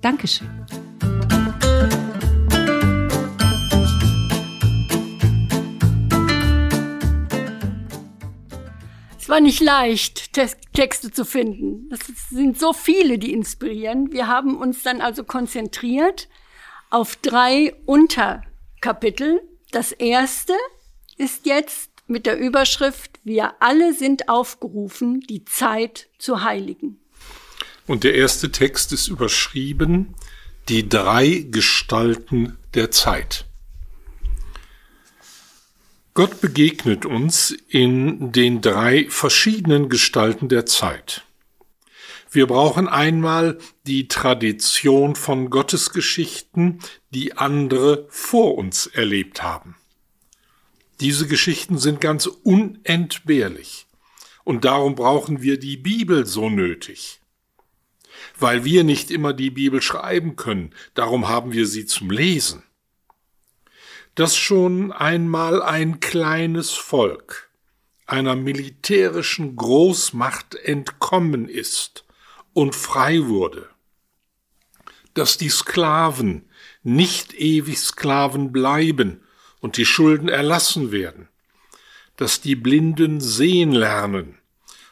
Dankeschön. 0.02 0.48
Es 9.18 9.28
war 9.28 9.40
nicht 9.40 9.60
leicht, 9.60 10.32
Texte 10.72 11.10
zu 11.10 11.24
finden. 11.24 11.88
Es 11.92 12.06
sind 12.30 12.58
so 12.58 12.72
viele, 12.72 13.18
die 13.18 13.32
inspirieren. 13.32 14.12
Wir 14.12 14.28
haben 14.28 14.56
uns 14.56 14.84
dann 14.84 15.00
also 15.00 15.24
konzentriert 15.24 16.28
auf 16.88 17.16
drei 17.16 17.74
Unterkapitel. 17.84 19.40
Das 19.72 19.90
erste 19.90 20.52
ist 21.16 21.46
jetzt 21.46 21.89
mit 22.10 22.26
der 22.26 22.38
Überschrift 22.38 23.18
Wir 23.24 23.54
alle 23.60 23.94
sind 23.94 24.28
aufgerufen, 24.28 25.20
die 25.20 25.44
Zeit 25.44 26.08
zu 26.18 26.42
heiligen. 26.42 26.98
Und 27.86 28.04
der 28.04 28.14
erste 28.14 28.52
Text 28.52 28.92
ist 28.92 29.08
überschrieben 29.08 30.14
Die 30.68 30.88
drei 30.88 31.46
Gestalten 31.50 32.58
der 32.74 32.90
Zeit. 32.90 33.46
Gott 36.14 36.40
begegnet 36.40 37.06
uns 37.06 37.50
in 37.68 38.32
den 38.32 38.60
drei 38.60 39.06
verschiedenen 39.08 39.88
Gestalten 39.88 40.48
der 40.48 40.66
Zeit. 40.66 41.24
Wir 42.30 42.46
brauchen 42.46 42.88
einmal 42.88 43.58
die 43.86 44.06
Tradition 44.06 45.16
von 45.16 45.50
Gottesgeschichten, 45.50 46.80
die 47.10 47.36
andere 47.36 48.06
vor 48.08 48.56
uns 48.56 48.86
erlebt 48.86 49.42
haben. 49.42 49.76
Diese 51.00 51.26
Geschichten 51.26 51.78
sind 51.78 52.02
ganz 52.02 52.26
unentbehrlich. 52.26 53.86
Und 54.44 54.66
darum 54.66 54.94
brauchen 54.94 55.40
wir 55.40 55.58
die 55.58 55.78
Bibel 55.78 56.26
so 56.26 56.50
nötig. 56.50 57.20
Weil 58.38 58.64
wir 58.64 58.84
nicht 58.84 59.10
immer 59.10 59.32
die 59.32 59.50
Bibel 59.50 59.80
schreiben 59.80 60.36
können, 60.36 60.74
darum 60.94 61.28
haben 61.28 61.52
wir 61.52 61.66
sie 61.66 61.86
zum 61.86 62.10
Lesen. 62.10 62.62
Dass 64.14 64.36
schon 64.36 64.92
einmal 64.92 65.62
ein 65.62 66.00
kleines 66.00 66.72
Volk 66.72 67.50
einer 68.06 68.34
militärischen 68.34 69.56
Großmacht 69.56 70.56
entkommen 70.56 71.48
ist 71.48 72.04
und 72.52 72.74
frei 72.74 73.26
wurde. 73.26 73.68
Dass 75.14 75.38
die 75.38 75.48
Sklaven 75.48 76.48
nicht 76.82 77.32
ewig 77.34 77.78
Sklaven 77.78 78.52
bleiben, 78.52 79.22
und 79.60 79.76
die 79.76 79.86
Schulden 79.86 80.28
erlassen 80.28 80.92
werden, 80.92 81.28
dass 82.16 82.40
die 82.40 82.56
Blinden 82.56 83.20
sehen 83.20 83.72
lernen 83.72 84.38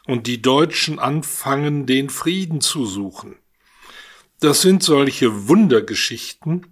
und 0.07 0.27
die 0.27 0.41
Deutschen 0.41 0.99
anfangen, 0.99 1.85
den 1.85 2.09
Frieden 2.09 2.61
zu 2.61 2.85
suchen. 2.85 3.35
Das 4.39 4.61
sind 4.61 4.83
solche 4.83 5.47
Wundergeschichten, 5.47 6.65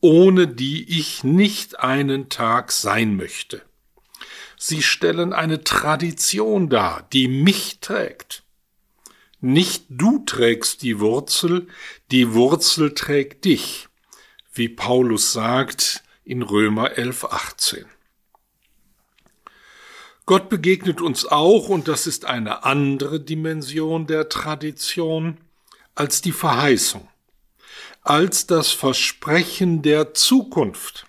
ohne 0.00 0.48
die 0.48 0.98
ich 0.98 1.22
nicht 1.22 1.78
einen 1.78 2.28
Tag 2.28 2.72
sein 2.72 3.16
möchte. 3.16 3.62
Sie 4.56 4.82
stellen 4.82 5.32
eine 5.32 5.64
Tradition 5.64 6.68
dar, 6.68 7.06
die 7.12 7.28
mich 7.28 7.80
trägt. 7.80 8.44
Nicht 9.40 9.86
du 9.88 10.24
trägst 10.24 10.82
die 10.82 11.00
Wurzel, 11.00 11.66
die 12.10 12.32
Wurzel 12.32 12.94
trägt 12.94 13.44
dich. 13.44 13.88
Wie 14.52 14.68
Paulus 14.68 15.32
sagt, 15.32 16.04
in 16.24 16.42
Römer 16.42 16.96
11, 16.96 17.24
18. 17.24 17.84
Gott 20.24 20.48
begegnet 20.48 21.00
uns 21.00 21.26
auch, 21.26 21.68
und 21.68 21.88
das 21.88 22.06
ist 22.06 22.24
eine 22.24 22.64
andere 22.64 23.20
Dimension 23.20 24.06
der 24.06 24.28
Tradition, 24.28 25.38
als 25.94 26.20
die 26.22 26.32
Verheißung, 26.32 27.08
als 28.02 28.46
das 28.46 28.70
Versprechen 28.70 29.82
der 29.82 30.14
Zukunft. 30.14 31.06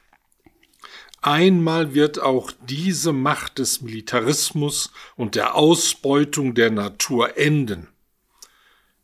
Einmal 1.22 1.93
wird 1.93 2.20
auch 2.20 2.51
diese 2.67 3.13
Macht 3.13 3.60
des 3.60 3.82
Militarismus 3.82 4.91
und 5.15 5.36
der 5.36 5.55
Ausbeutung 5.55 6.53
der 6.53 6.70
Natur 6.70 7.38
enden. 7.38 7.88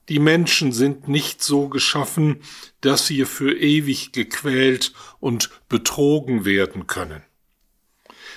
Die 0.09 0.19
Menschen 0.19 0.71
sind 0.71 1.07
nicht 1.07 1.43
so 1.43 1.69
geschaffen, 1.69 2.41
dass 2.81 3.05
sie 3.05 3.25
für 3.25 3.55
ewig 3.55 4.11
gequält 4.11 4.93
und 5.19 5.51
betrogen 5.69 6.45
werden 6.45 6.87
können. 6.87 7.23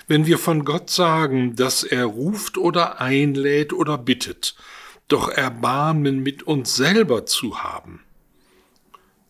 Wenn 0.07 0.26
wir 0.26 0.38
von 0.38 0.64
Gott 0.64 0.91
sagen, 0.91 1.57
dass 1.57 1.83
er 1.83 2.05
ruft 2.05 2.59
oder 2.59 3.00
einlädt 3.00 3.73
oder 3.73 3.97
bittet, 3.97 4.55
doch 5.09 5.29
Erbarmen 5.29 6.23
mit 6.23 6.43
uns 6.43 6.76
selber 6.76 7.25
zu 7.25 7.62
haben, 7.62 8.02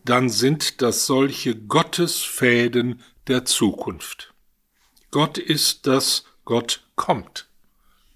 dann 0.03 0.29
sind 0.29 0.81
das 0.81 1.05
solche 1.05 1.55
Gottesfäden 1.55 3.01
der 3.27 3.45
Zukunft. 3.45 4.33
Gott 5.11 5.37
ist, 5.37 5.87
dass 5.87 6.25
Gott 6.43 6.83
kommt. 6.95 7.47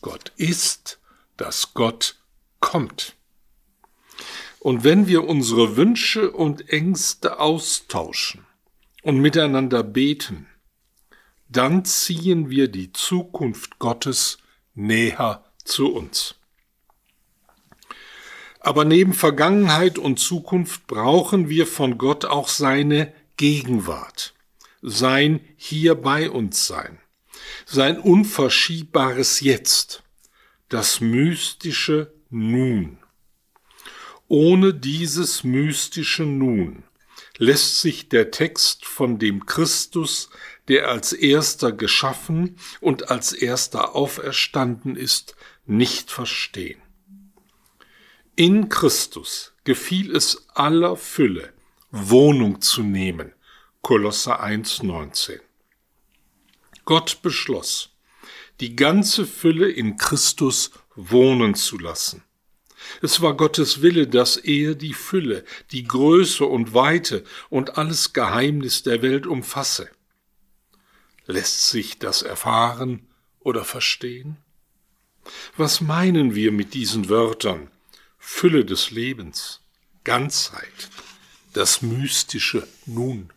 Gott 0.02 0.34
ist, 0.36 1.00
dass 1.38 1.74
Gott 1.74 2.16
kommt. 2.60 3.17
Und 4.68 4.84
wenn 4.84 5.08
wir 5.08 5.24
unsere 5.24 5.78
Wünsche 5.78 6.30
und 6.30 6.68
Ängste 6.68 7.40
austauschen 7.40 8.46
und 9.02 9.18
miteinander 9.18 9.82
beten, 9.82 10.46
dann 11.48 11.86
ziehen 11.86 12.50
wir 12.50 12.68
die 12.68 12.92
Zukunft 12.92 13.80
Gottes 13.80 14.40
näher 14.76 15.46
zu 15.64 15.94
uns. 15.94 16.36
Aber 18.60 18.84
neben 18.84 19.14
Vergangenheit 19.14 19.98
und 19.98 20.20
Zukunft 20.20 20.86
brauchen 20.86 21.48
wir 21.48 21.66
von 21.66 21.98
Gott 21.98 22.26
auch 22.26 22.50
seine 22.50 23.14
Gegenwart, 23.38 24.34
sein 24.82 25.40
hier 25.56 25.96
bei 25.96 26.30
uns 26.30 26.68
sein, 26.68 27.00
sein 27.66 28.02
unverschiebbares 28.02 29.40
Jetzt, 29.40 30.04
das 30.68 31.00
mystische 31.00 32.12
Nun. 32.30 32.98
Ohne 34.28 34.74
dieses 34.74 35.44
mystische 35.46 36.24
Nun 36.24 36.84
lässt 37.38 37.80
sich 37.80 38.10
der 38.10 38.32
Text 38.32 38.86
von 38.86 39.20
dem 39.20 39.46
Christus, 39.46 40.30
der 40.68 40.90
als 40.90 41.14
erster 41.14 41.72
geschaffen 41.72 42.58
und 42.82 43.10
als 43.10 43.32
erster 43.32 43.96
auferstanden 43.96 44.96
ist, 44.98 45.36
nicht 45.66 46.12
verstehen. 46.12 46.82
In 48.36 48.70
Christus 48.70 49.54
gefiel 49.64 50.16
es 50.16 50.48
aller 50.54 50.98
Fülle, 50.98 51.54
Wohnung 51.92 52.62
zu 52.62 52.84
nehmen. 52.84 53.34
Kolosser 53.82 54.44
1,19. 54.44 55.40
Gott 56.84 57.22
beschloss, 57.22 57.90
die 58.60 58.76
ganze 58.76 59.26
Fülle 59.26 59.70
in 59.70 59.96
Christus 59.96 60.72
wohnen 60.96 61.56
zu 61.56 61.78
lassen. 61.78 62.24
Es 63.02 63.22
war 63.22 63.36
Gottes 63.36 63.82
Wille, 63.82 64.08
dass 64.08 64.38
er 64.38 64.76
die 64.76 64.94
Fülle, 64.94 65.44
die 65.72 65.84
Größe 65.84 66.46
und 66.46 66.74
Weite 66.74 67.24
und 67.50 67.78
alles 67.78 68.14
Geheimnis 68.14 68.84
der 68.84 69.02
Welt 69.02 69.28
umfasse. 69.28 69.90
Lässt 71.26 71.70
sich 71.70 72.00
das 72.00 72.22
erfahren 72.22 73.08
oder 73.40 73.66
verstehen? 73.66 74.38
Was 75.58 75.82
meinen 75.82 76.36
wir 76.36 76.52
mit 76.52 76.74
diesen 76.74 77.10
Wörtern? 77.10 77.70
Fülle 78.18 78.66
des 78.66 78.92
Lebens, 78.92 79.62
Ganzheit, 80.04 80.90
das 81.54 81.82
mystische 81.82 82.68
Nun. 82.86 83.32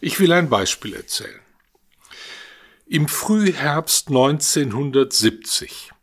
Ich 0.00 0.20
will 0.20 0.32
ein 0.32 0.50
Beispiel 0.50 0.94
erzählen. 0.94 1.40
Im 2.86 3.08
Frühherbst 3.08 4.08
1970 4.08 5.93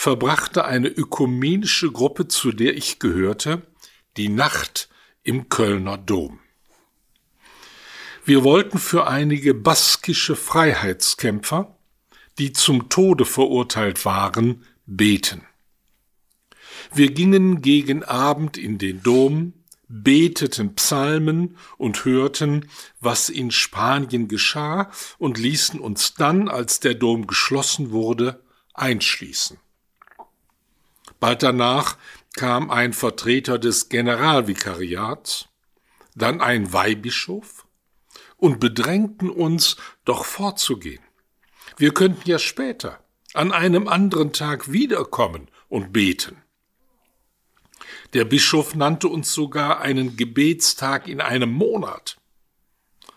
verbrachte 0.00 0.64
eine 0.64 0.88
ökumenische 0.88 1.92
Gruppe, 1.92 2.26
zu 2.26 2.52
der 2.52 2.74
ich 2.74 3.00
gehörte, 3.00 3.60
die 4.16 4.30
Nacht 4.30 4.88
im 5.22 5.50
Kölner 5.50 5.98
Dom. 5.98 6.38
Wir 8.24 8.42
wollten 8.42 8.78
für 8.78 9.06
einige 9.06 9.52
baskische 9.52 10.36
Freiheitskämpfer, 10.36 11.76
die 12.38 12.54
zum 12.54 12.88
Tode 12.88 13.26
verurteilt 13.26 14.06
waren, 14.06 14.64
beten. 14.86 15.42
Wir 16.94 17.12
gingen 17.12 17.60
gegen 17.60 18.02
Abend 18.02 18.56
in 18.56 18.78
den 18.78 19.02
Dom, 19.02 19.52
beteten 19.86 20.76
Psalmen 20.76 21.58
und 21.76 22.06
hörten, 22.06 22.70
was 23.00 23.28
in 23.28 23.50
Spanien 23.50 24.28
geschah 24.28 24.90
und 25.18 25.36
ließen 25.36 25.78
uns 25.78 26.14
dann, 26.14 26.48
als 26.48 26.80
der 26.80 26.94
Dom 26.94 27.26
geschlossen 27.26 27.90
wurde, 27.90 28.42
einschließen. 28.72 29.58
Bald 31.20 31.42
danach 31.42 31.96
kam 32.34 32.70
ein 32.70 32.92
Vertreter 32.92 33.58
des 33.58 33.88
Generalvikariats, 33.88 35.48
dann 36.14 36.40
ein 36.40 36.72
Weihbischof 36.72 37.66
und 38.36 38.58
bedrängten 38.58 39.30
uns, 39.30 39.76
doch 40.04 40.24
vorzugehen. 40.24 41.02
Wir 41.76 41.92
könnten 41.92 42.28
ja 42.28 42.38
später, 42.38 43.04
an 43.34 43.52
einem 43.52 43.86
anderen 43.86 44.32
Tag 44.32 44.72
wiederkommen 44.72 45.48
und 45.68 45.92
beten. 45.92 46.42
Der 48.12 48.24
Bischof 48.24 48.74
nannte 48.74 49.08
uns 49.08 49.32
sogar 49.32 49.80
einen 49.80 50.16
Gebetstag 50.16 51.06
in 51.06 51.20
einem 51.20 51.52
Monat, 51.52 52.16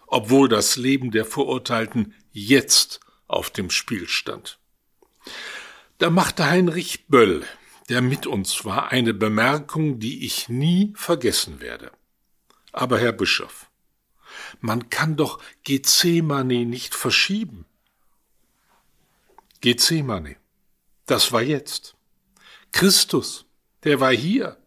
obwohl 0.07 0.49
das 0.49 0.75
Leben 0.75 1.09
der 1.11 1.25
Verurteilten 1.25 2.13
jetzt 2.31 2.99
auf 3.27 3.49
dem 3.49 3.69
Spiel 3.69 4.07
stand. 4.07 4.59
Da 5.97 6.09
machte 6.09 6.45
Heinrich 6.45 7.07
Böll, 7.07 7.45
der 7.89 8.02
mit 8.02 8.28
uns 8.28 8.65
war, 8.65 8.91
eine 8.91 9.13
Bemerkung, 9.13 10.00
die 10.00 10.26
ich 10.26 10.50
nie 10.50 10.93
vergessen 10.96 11.60
werde. 11.60 11.91
Aber 12.72 13.00
Herr 13.00 13.12
Bischof, 13.12 13.69
man 14.62 14.89
kann 14.89 15.15
doch 15.15 15.41
Gethsemane 15.63 16.65
nicht 16.65 16.96
verschieben. 16.96 17.65
Gethsemane, 19.62 20.38
das 21.06 21.32
war 21.32 21.41
jetzt. 21.41 21.96
Christus, 22.72 23.46
der 23.84 24.00
war 24.00 24.12
hier. 24.12 24.58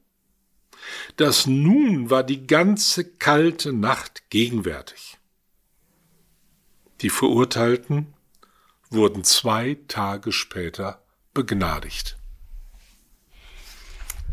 Das 1.16 1.46
Nun 1.46 2.10
war 2.10 2.22
die 2.22 2.46
ganze 2.46 3.04
kalte 3.04 3.72
Nacht 3.72 4.30
gegenwärtig. 4.30 5.18
Die 7.00 7.10
Verurteilten 7.10 8.14
wurden 8.90 9.24
zwei 9.24 9.78
Tage 9.88 10.32
später 10.32 11.02
begnadigt. 11.34 12.16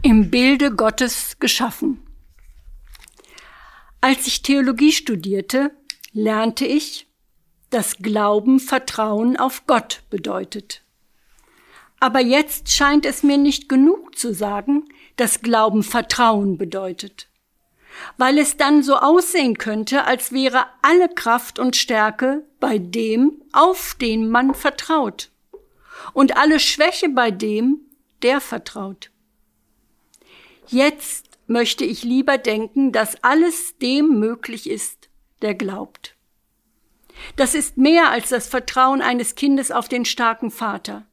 Im 0.06 0.30
Bilde 0.30 0.76
Gottes 0.76 1.38
geschaffen. 1.40 2.06
Als 4.02 4.28
ich 4.28 4.42
Theologie 4.42 4.92
studierte, 4.92 5.72
lernte 6.12 6.66
ich, 6.66 7.08
dass 7.70 8.00
Glauben 8.00 8.60
Vertrauen 8.60 9.38
auf 9.38 9.66
Gott 9.66 10.04
bedeutet. 10.10 10.84
Aber 12.02 12.20
jetzt 12.20 12.70
scheint 12.70 13.06
es 13.06 13.24
mir 13.24 13.38
nicht 13.38 13.70
genug 13.70 14.18
zu 14.18 14.34
sagen, 14.34 14.90
dass 15.16 15.40
Glauben 15.40 15.84
Vertrauen 15.84 16.58
bedeutet. 16.58 17.30
Weil 18.18 18.40
es 18.40 18.58
dann 18.58 18.84
so 18.84 18.98
aussehen 18.98 19.58
könnte, 19.58 20.04
als 20.04 20.34
wäre 20.34 20.66
alle 20.82 21.08
Kraft 21.08 21.60
und 21.60 21.78
Stärke 21.78 22.44
bei 22.60 22.78
dem, 22.78 23.42
auf 23.54 23.96
den 24.02 24.30
man 24.30 24.54
vertraut. 24.54 25.32
Und 26.12 26.36
alle 26.36 26.60
Schwäche 26.60 27.08
bei 27.08 27.32
dem, 27.32 27.80
der 28.22 28.42
vertraut. 28.42 29.13
Jetzt 30.68 31.30
möchte 31.48 31.84
ich 31.84 32.04
lieber 32.04 32.38
denken, 32.38 32.92
dass 32.92 33.24
alles 33.24 33.78
dem 33.78 34.20
möglich 34.20 34.70
ist, 34.70 35.10
der 35.42 35.56
glaubt. 35.56 36.16
Das 37.36 37.54
ist 37.54 37.78
mehr 37.78 38.10
als 38.10 38.30
das 38.30 38.48
Vertrauen 38.48 39.02
eines 39.02 39.36
Kindes 39.36 39.72
auf 39.72 39.88
den 39.88 40.06
starken 40.06 40.52
Vater. 40.52 41.06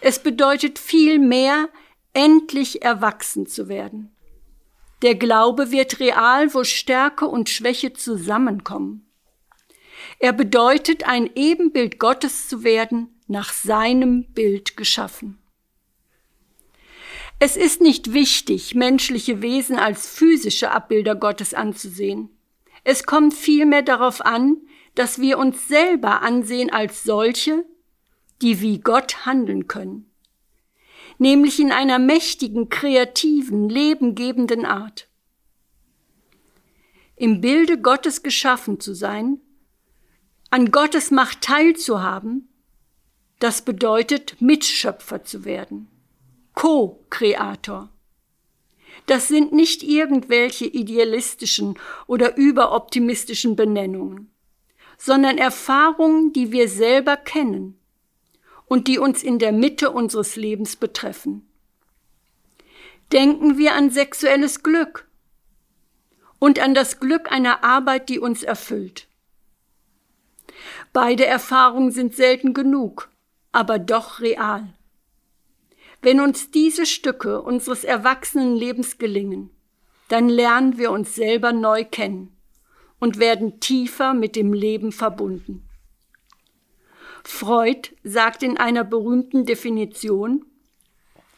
Es 0.00 0.22
bedeutet 0.22 0.78
viel 0.78 1.18
mehr, 1.18 1.68
endlich 2.12 2.82
erwachsen 2.82 3.46
zu 3.46 3.68
werden. 3.68 4.14
Der 5.02 5.14
Glaube 5.14 5.70
wird 5.70 5.98
real, 5.98 6.52
wo 6.54 6.64
Stärke 6.64 7.26
und 7.26 7.48
Schwäche 7.48 7.92
zusammenkommen. 7.92 9.06
Er 10.18 10.32
bedeutet, 10.32 11.04
ein 11.08 11.30
Ebenbild 11.34 11.98
Gottes 11.98 12.48
zu 12.48 12.62
werden, 12.62 13.08
nach 13.26 13.52
seinem 13.52 14.24
Bild 14.32 14.76
geschaffen. 14.76 15.39
Es 17.42 17.56
ist 17.56 17.80
nicht 17.80 18.12
wichtig, 18.12 18.74
menschliche 18.74 19.40
Wesen 19.40 19.78
als 19.78 20.06
physische 20.06 20.72
Abbilder 20.72 21.14
Gottes 21.14 21.54
anzusehen. 21.54 22.28
Es 22.84 23.04
kommt 23.04 23.32
vielmehr 23.32 23.80
darauf 23.80 24.20
an, 24.20 24.58
dass 24.94 25.18
wir 25.18 25.38
uns 25.38 25.66
selber 25.66 26.20
ansehen 26.20 26.70
als 26.70 27.02
solche, 27.02 27.64
die 28.42 28.60
wie 28.60 28.78
Gott 28.80 29.24
handeln 29.24 29.68
können, 29.68 30.10
nämlich 31.16 31.58
in 31.60 31.72
einer 31.72 31.98
mächtigen, 31.98 32.68
kreativen, 32.68 33.70
lebengebenden 33.70 34.66
Art. 34.66 35.08
Im 37.16 37.40
Bilde 37.40 37.80
Gottes 37.80 38.22
geschaffen 38.22 38.80
zu 38.80 38.94
sein, 38.94 39.40
an 40.50 40.70
Gottes 40.70 41.10
Macht 41.10 41.40
teilzuhaben, 41.40 42.48
das 43.38 43.62
bedeutet 43.62 44.42
Mitschöpfer 44.42 45.24
zu 45.24 45.46
werden, 45.46 45.88
Co-Kreator. 46.60 47.88
Das 49.06 49.28
sind 49.28 49.50
nicht 49.50 49.82
irgendwelche 49.82 50.66
idealistischen 50.66 51.78
oder 52.06 52.36
überoptimistischen 52.36 53.56
Benennungen, 53.56 54.30
sondern 54.98 55.38
Erfahrungen, 55.38 56.34
die 56.34 56.52
wir 56.52 56.68
selber 56.68 57.16
kennen 57.16 57.80
und 58.66 58.88
die 58.88 58.98
uns 58.98 59.22
in 59.22 59.38
der 59.38 59.52
Mitte 59.52 59.90
unseres 59.90 60.36
Lebens 60.36 60.76
betreffen. 60.76 61.48
Denken 63.10 63.56
wir 63.56 63.72
an 63.74 63.90
sexuelles 63.90 64.62
Glück 64.62 65.08
und 66.38 66.58
an 66.58 66.74
das 66.74 67.00
Glück 67.00 67.32
einer 67.32 67.64
Arbeit, 67.64 68.10
die 68.10 68.18
uns 68.18 68.42
erfüllt. 68.42 69.08
Beide 70.92 71.24
Erfahrungen 71.24 71.90
sind 71.90 72.14
selten 72.14 72.52
genug, 72.52 73.08
aber 73.50 73.78
doch 73.78 74.20
real. 74.20 74.74
Wenn 76.02 76.20
uns 76.20 76.50
diese 76.50 76.86
Stücke 76.86 77.42
unseres 77.42 77.84
Erwachsenenlebens 77.84 78.98
gelingen, 78.98 79.50
dann 80.08 80.28
lernen 80.28 80.78
wir 80.78 80.90
uns 80.90 81.14
selber 81.14 81.52
neu 81.52 81.84
kennen 81.84 82.36
und 82.98 83.18
werden 83.18 83.60
tiefer 83.60 84.14
mit 84.14 84.34
dem 84.34 84.52
Leben 84.52 84.92
verbunden. 84.92 85.68
Freud 87.22 87.90
sagt 88.02 88.42
in 88.42 88.56
einer 88.56 88.84
berühmten 88.84 89.44
Definition, 89.44 90.44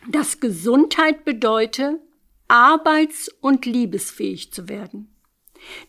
dass 0.09 0.41
Gesundheit 0.41 1.25
bedeute, 1.25 2.01
arbeits- 2.49 3.29
und 3.41 3.67
liebesfähig 3.67 4.53
zu 4.53 4.69
werden. 4.69 5.09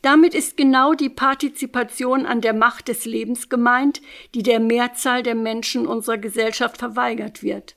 Damit 0.01 0.35
ist 0.35 0.55
genau 0.55 0.93
die 0.93 1.09
Partizipation 1.09 2.25
an 2.25 2.41
der 2.41 2.53
Macht 2.53 2.87
des 2.87 3.05
Lebens 3.05 3.49
gemeint, 3.49 4.01
die 4.35 4.43
der 4.43 4.59
Mehrzahl 4.59 5.23
der 5.23 5.35
Menschen 5.35 5.87
unserer 5.87 6.17
Gesellschaft 6.17 6.77
verweigert 6.77 7.41
wird. 7.41 7.75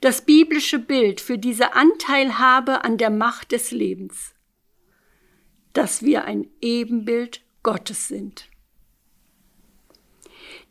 Das 0.00 0.22
biblische 0.22 0.78
Bild 0.78 1.20
für 1.20 1.36
diese 1.36 1.74
Anteilhabe 1.74 2.84
an 2.84 2.96
der 2.96 3.10
Macht 3.10 3.52
des 3.52 3.70
Lebens, 3.70 4.34
dass 5.74 6.02
wir 6.02 6.24
ein 6.24 6.48
Ebenbild 6.62 7.42
Gottes 7.62 8.08
sind. 8.08 8.48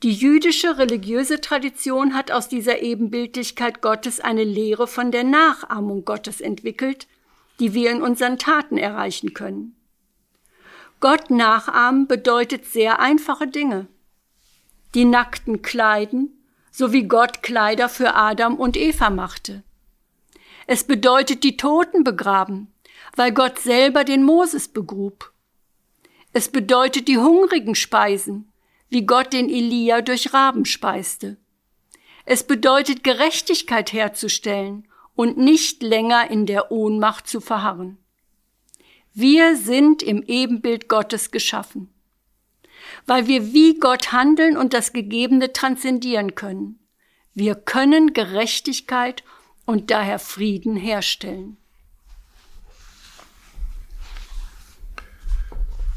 Die 0.01 0.13
jüdische 0.13 0.77
religiöse 0.77 1.41
Tradition 1.41 2.15
hat 2.15 2.31
aus 2.31 2.47
dieser 2.47 2.81
Ebenbildlichkeit 2.81 3.81
Gottes 3.81 4.19
eine 4.19 4.43
Lehre 4.43 4.87
von 4.87 5.11
der 5.11 5.25
Nachahmung 5.25 6.05
Gottes 6.05 6.41
entwickelt, 6.41 7.07
die 7.59 7.73
wir 7.73 7.91
in 7.91 8.01
unseren 8.01 8.39
Taten 8.39 8.77
erreichen 8.77 9.33
können. 9.33 9.75
Gott 11.01 11.29
nachahmen 11.29 12.07
bedeutet 12.07 12.65
sehr 12.65 12.99
einfache 12.99 13.47
Dinge. 13.47 13.87
Die 14.95 15.05
Nackten 15.05 15.61
kleiden, 15.61 16.38
so 16.79 16.93
wie 16.93 17.09
Gott 17.09 17.43
Kleider 17.43 17.89
für 17.89 18.15
Adam 18.15 18.55
und 18.55 18.77
Eva 18.77 19.09
machte. 19.09 19.63
Es 20.65 20.85
bedeutet 20.85 21.43
die 21.43 21.57
Toten 21.57 22.05
begraben, 22.05 22.71
weil 23.17 23.33
Gott 23.33 23.59
selber 23.59 24.05
den 24.05 24.23
Moses 24.23 24.69
begrub. 24.69 25.33
Es 26.31 26.47
bedeutet 26.47 27.09
die 27.09 27.17
Hungrigen 27.17 27.75
speisen, 27.75 28.49
wie 28.87 29.05
Gott 29.05 29.33
den 29.33 29.49
Elia 29.49 29.99
durch 29.99 30.33
Raben 30.33 30.63
speiste. 30.63 31.35
Es 32.23 32.47
bedeutet 32.47 33.03
Gerechtigkeit 33.03 33.91
herzustellen 33.91 34.87
und 35.15 35.37
nicht 35.37 35.83
länger 35.83 36.31
in 36.31 36.45
der 36.45 36.71
Ohnmacht 36.71 37.27
zu 37.27 37.41
verharren. 37.41 37.97
Wir 39.13 39.57
sind 39.57 40.01
im 40.01 40.23
Ebenbild 40.23 40.87
Gottes 40.87 41.31
geschaffen, 41.31 41.93
weil 43.09 43.25
wir 43.25 43.53
wie 43.53 43.79
Gott 43.79 44.11
handeln 44.11 44.55
und 44.55 44.71
das 44.71 44.93
Gegebene 44.93 45.51
transzendieren 45.51 46.35
können. 46.35 46.79
Wir 47.33 47.55
können 47.55 48.13
Gerechtigkeit 48.13 49.23
und 49.65 49.89
daher 49.89 50.19
Frieden 50.19 50.75
herstellen. 50.75 51.57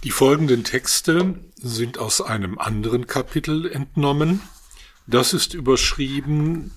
Die 0.04 0.10
folgenden 0.10 0.64
Texte 0.64 1.38
sind 1.56 1.98
aus 1.98 2.22
einem 2.22 2.58
anderen 2.58 3.06
Kapitel 3.06 3.70
entnommen. 3.70 4.40
Das 5.06 5.34
ist 5.34 5.52
überschrieben 5.52 6.72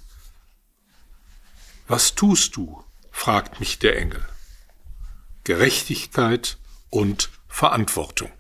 Was 1.88 2.14
tust 2.14 2.58
du? 2.58 2.84
fragt 3.10 3.62
mich 3.62 3.80
der 3.80 3.98
Engel. 3.98 4.26
Gerechtigkeit 5.46 6.58
und 6.90 7.30
Verantwortung. 7.48 8.34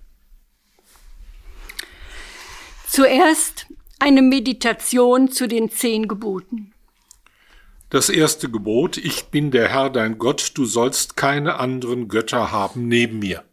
Zuerst 2.95 3.65
eine 3.99 4.21
Meditation 4.21 5.29
zu 5.29 5.49
den 5.49 5.69
zehn 5.69 6.07
Geboten. 6.07 6.71
Das 7.89 8.07
erste 8.07 8.49
Gebot, 8.49 8.95
ich 8.95 9.25
bin 9.25 9.51
der 9.51 9.67
Herr 9.67 9.89
dein 9.89 10.17
Gott, 10.17 10.53
du 10.55 10.63
sollst 10.63 11.17
keine 11.17 11.59
anderen 11.59 12.07
Götter 12.07 12.53
haben 12.53 12.87
neben 12.87 13.19
mir. 13.19 13.43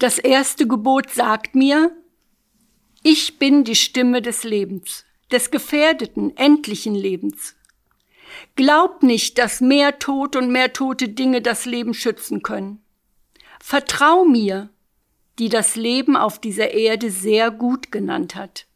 Das 0.00 0.18
erste 0.18 0.66
Gebot 0.66 1.10
sagt 1.10 1.54
mir, 1.54 1.92
ich 3.04 3.38
bin 3.38 3.62
die 3.62 3.76
Stimme 3.76 4.22
des 4.22 4.42
Lebens, 4.42 5.04
des 5.30 5.52
gefährdeten, 5.52 6.36
endlichen 6.36 6.96
Lebens. 6.96 7.54
Glaub 8.56 9.04
nicht, 9.04 9.38
dass 9.38 9.60
mehr 9.60 10.00
Tod 10.00 10.34
und 10.34 10.50
mehr 10.50 10.72
tote 10.72 11.10
Dinge 11.10 11.42
das 11.42 11.64
Leben 11.64 11.94
schützen 11.94 12.42
können. 12.42 12.82
Vertrau 13.60 14.24
mir, 14.24 14.68
die 15.40 15.48
das 15.48 15.74
Leben 15.74 16.16
auf 16.16 16.40
dieser 16.40 16.70
Erde 16.70 17.10
sehr 17.10 17.50
gut 17.50 17.90
genannt 17.90 18.36
hat. 18.36 18.66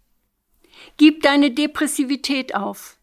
Gib 0.97 1.23
deine 1.23 1.53
Depressivität 1.53 2.57
auf. 2.57 2.99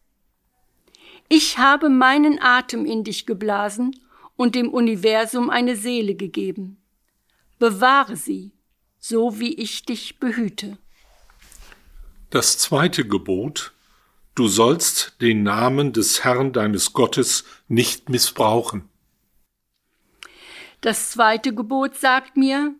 Ich 1.30 1.56
habe 1.56 1.88
meinen 1.88 2.38
Atem 2.42 2.84
in 2.84 3.04
dich 3.04 3.24
geblasen 3.24 3.98
und 4.36 4.54
dem 4.54 4.68
Universum 4.68 5.48
eine 5.48 5.76
Seele 5.76 6.14
gegeben 6.14 6.76
bewahre 7.62 8.16
sie, 8.16 8.50
so 8.98 9.38
wie 9.38 9.54
ich 9.54 9.84
dich 9.84 10.18
behüte. 10.18 10.78
Das 12.28 12.58
zweite 12.58 13.06
Gebot, 13.06 13.72
du 14.34 14.48
sollst 14.48 15.20
den 15.20 15.44
Namen 15.44 15.92
des 15.92 16.24
Herrn 16.24 16.52
deines 16.52 16.92
Gottes 16.92 17.44
nicht 17.68 18.08
missbrauchen. 18.08 18.88
Das 20.80 21.10
zweite 21.12 21.54
Gebot 21.54 21.94
sagt 21.94 22.36
mir, 22.36 22.74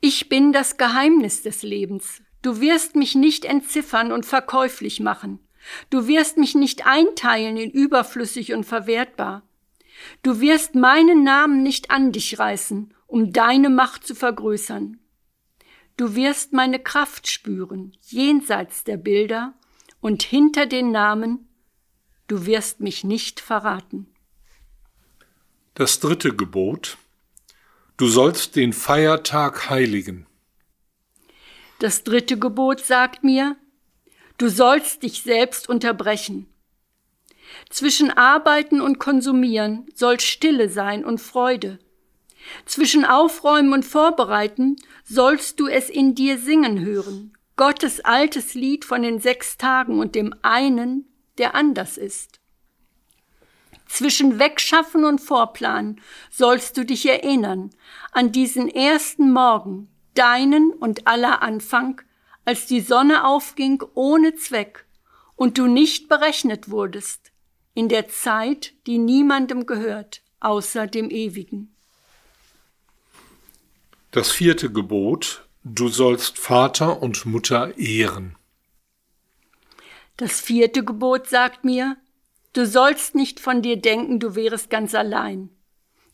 ich 0.00 0.28
bin 0.28 0.52
das 0.52 0.76
Geheimnis 0.76 1.42
des 1.42 1.62
Lebens. 1.62 2.22
Du 2.42 2.60
wirst 2.60 2.96
mich 2.96 3.14
nicht 3.14 3.44
entziffern 3.44 4.12
und 4.12 4.24
verkäuflich 4.26 5.00
machen. 5.00 5.40
Du 5.90 6.06
wirst 6.06 6.38
mich 6.38 6.54
nicht 6.54 6.86
einteilen 6.86 7.56
in 7.56 7.70
überflüssig 7.70 8.52
und 8.54 8.64
verwertbar. 8.64 9.42
Du 10.22 10.40
wirst 10.40 10.74
meinen 10.74 11.24
Namen 11.24 11.62
nicht 11.62 11.90
an 11.90 12.12
dich 12.12 12.38
reißen 12.38 12.94
um 13.08 13.32
deine 13.32 13.70
Macht 13.70 14.06
zu 14.06 14.14
vergrößern. 14.14 15.00
Du 15.96 16.14
wirst 16.14 16.52
meine 16.52 16.78
Kraft 16.78 17.28
spüren, 17.28 17.96
jenseits 18.02 18.84
der 18.84 18.98
Bilder 18.98 19.54
und 20.00 20.22
hinter 20.22 20.66
den 20.66 20.92
Namen, 20.92 21.48
du 22.28 22.46
wirst 22.46 22.80
mich 22.80 23.02
nicht 23.02 23.40
verraten. 23.40 24.14
Das 25.74 25.98
dritte 25.98 26.36
Gebot, 26.36 26.98
du 27.98 28.06
sollst 28.06 28.56
den 28.56 28.72
Feiertag 28.72 29.68
heiligen. 29.68 30.26
Das 31.80 32.04
dritte 32.04 32.38
Gebot 32.38 32.80
sagt 32.80 33.24
mir, 33.24 33.56
du 34.38 34.48
sollst 34.48 35.02
dich 35.02 35.22
selbst 35.22 35.68
unterbrechen. 35.68 36.46
Zwischen 37.70 38.10
Arbeiten 38.10 38.80
und 38.80 38.98
Konsumieren 38.98 39.86
soll 39.94 40.20
Stille 40.20 40.68
sein 40.68 41.04
und 41.04 41.20
Freude. 41.20 41.80
Zwischen 42.66 43.04
Aufräumen 43.04 43.72
und 43.72 43.84
Vorbereiten 43.84 44.76
sollst 45.04 45.58
du 45.58 45.66
es 45.66 45.90
in 45.90 46.14
dir 46.14 46.38
singen 46.38 46.84
hören. 46.84 47.36
Gottes 47.56 48.00
altes 48.00 48.54
Lied 48.54 48.84
von 48.84 49.02
den 49.02 49.18
sechs 49.18 49.58
Tagen 49.58 49.98
und 49.98 50.14
dem 50.14 50.34
einen, 50.42 51.08
der 51.38 51.56
anders 51.56 51.98
ist. 51.98 52.37
Zwischen 53.88 54.38
Wegschaffen 54.38 55.04
und 55.04 55.20
Vorplanen 55.20 56.00
sollst 56.30 56.76
du 56.76 56.84
dich 56.84 57.06
erinnern 57.08 57.70
an 58.12 58.30
diesen 58.32 58.68
ersten 58.68 59.32
Morgen, 59.32 59.88
deinen 60.14 60.72
und 60.72 61.06
aller 61.06 61.42
Anfang, 61.42 62.00
als 62.44 62.66
die 62.66 62.80
Sonne 62.80 63.24
aufging 63.26 63.82
ohne 63.94 64.34
Zweck 64.34 64.86
und 65.36 65.58
du 65.58 65.66
nicht 65.66 66.08
berechnet 66.08 66.70
wurdest, 66.70 67.32
in 67.74 67.88
der 67.88 68.08
Zeit, 68.08 68.74
die 68.86 68.98
niemandem 68.98 69.66
gehört, 69.66 70.22
außer 70.40 70.86
dem 70.86 71.10
Ewigen. 71.10 71.74
Das 74.10 74.30
vierte 74.30 74.70
Gebot, 74.70 75.46
du 75.64 75.88
sollst 75.88 76.38
Vater 76.38 77.02
und 77.02 77.24
Mutter 77.26 77.76
ehren. 77.78 78.36
Das 80.16 80.40
vierte 80.40 80.84
Gebot 80.84 81.28
sagt 81.28 81.64
mir, 81.64 81.96
du 82.58 82.66
sollst 82.66 83.14
nicht 83.14 83.38
von 83.38 83.62
dir 83.62 83.76
denken, 83.76 84.18
du 84.18 84.34
wärest 84.34 84.68
ganz 84.68 84.92
allein. 84.92 85.48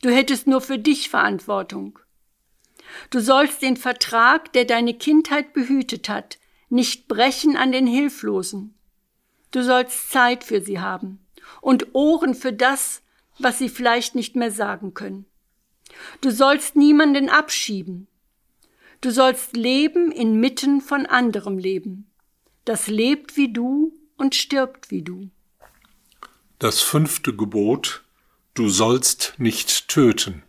Du 0.03 0.11
hättest 0.11 0.47
nur 0.47 0.61
für 0.61 0.79
dich 0.79 1.09
Verantwortung. 1.09 1.99
Du 3.09 3.21
sollst 3.21 3.63
den 3.63 3.79
Vertrag, 3.79 4.53
der 4.53 4.67
deine 4.67 4.93
Kindheit 4.93 5.55
behütet 5.55 6.11
hat, 6.11 6.39
nicht 6.69 7.09
brechen 7.09 7.57
an 7.57 7.73
den 7.73 7.87
Hilflosen. 7.87 8.75
Du 9.53 9.63
sollst 9.63 10.11
Zeit 10.11 10.45
für 10.45 10.61
sie 10.61 10.81
haben 10.81 11.19
und 11.63 11.95
Ohren 11.95 12.35
für 12.35 12.53
das, 12.53 13.01
was 13.39 13.59
sie 13.59 13.71
vielleicht 13.71 14.15
nicht 14.15 14.37
mehr 14.37 14.51
sagen 14.51 14.93
können. 14.93 15.25
Du 16.21 16.31
sollst 16.31 16.77
niemanden 16.77 17.31
abschieben. 17.31 18.07
Du 19.01 19.11
sollst 19.11 19.57
leben 19.57 20.13
inmitten 20.13 20.83
von 20.83 21.07
anderem 21.07 21.57
Leben, 21.57 22.11
das 22.67 22.87
lebt 22.87 23.39
wie 23.39 23.51
du 23.51 23.95
und 24.19 24.35
stirbt 24.35 24.91
wie 24.91 25.01
du. 25.01 25.31
Das 26.65 26.81
fünfte 26.81 27.37
Gebot, 27.37 28.05
du 28.55 28.71
sollst 28.71 29.35
nicht 29.37 29.87
töten. 29.89 30.45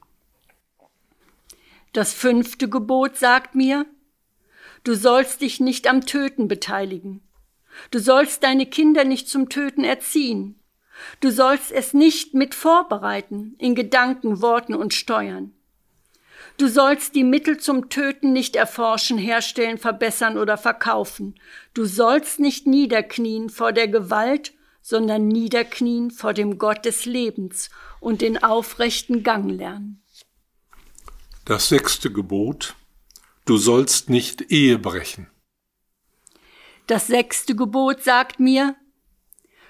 Das 1.91 2.13
fünfte 2.13 2.69
Gebot 2.69 3.17
sagt 3.17 3.54
mir, 3.54 3.86
du 4.86 4.95
sollst 4.95 5.41
dich 5.41 5.60
nicht 5.60 5.88
am 5.88 6.06
Töten 6.06 6.47
beteiligen. 6.47 7.19
Du 7.91 7.99
sollst 7.99 8.43
deine 8.43 8.65
Kinder 8.65 9.04
nicht 9.04 9.28
zum 9.28 9.49
Töten 9.49 9.84
erziehen. 9.84 10.58
Du 11.19 11.32
sollst 11.32 11.73
es 11.73 11.93
nicht 11.93 12.34
mit 12.34 12.56
vorbereiten 12.56 13.56
in 13.58 13.75
Gedanken, 13.75 14.41
Worten 14.41 14.73
und 14.73 14.93
Steuern. 14.93 15.51
Du 16.56 16.69
sollst 16.69 17.15
die 17.15 17.25
Mittel 17.25 17.58
zum 17.58 17.89
Töten 17.89 18.32
nicht 18.32 18.56
erforschen, 18.56 19.17
herstellen, 19.17 19.78
verbessern 19.78 20.38
oder 20.38 20.56
verkaufen. 20.58 21.36
Du 21.73 21.84
sollst 21.84 22.39
nicht 22.39 22.67
niederknien 22.67 23.49
vor 23.49 23.73
der 23.73 23.89
Gewalt, 23.89 24.54
sondern 24.88 25.28
niederknien 25.28 26.12
vor 26.12 26.36
dem 26.36 26.60
Gott 26.60 26.86
des 26.86 27.06
Lebens 27.06 27.71
und 28.00 28.21
den 28.21 28.43
aufrechten 28.43 29.24
Gang 29.24 29.50
lernen. 29.50 30.04
Das 31.43 31.69
sechste 31.69 32.12
Gebot. 32.12 32.76
Du 33.45 33.58
sollst 33.58 34.12
nicht 34.12 34.52
Ehe 34.52 34.78
brechen. 34.78 35.28
Das 36.86 37.08
sechste 37.08 37.56
Gebot 37.56 38.04
sagt 38.04 38.39
mir, 38.39 38.76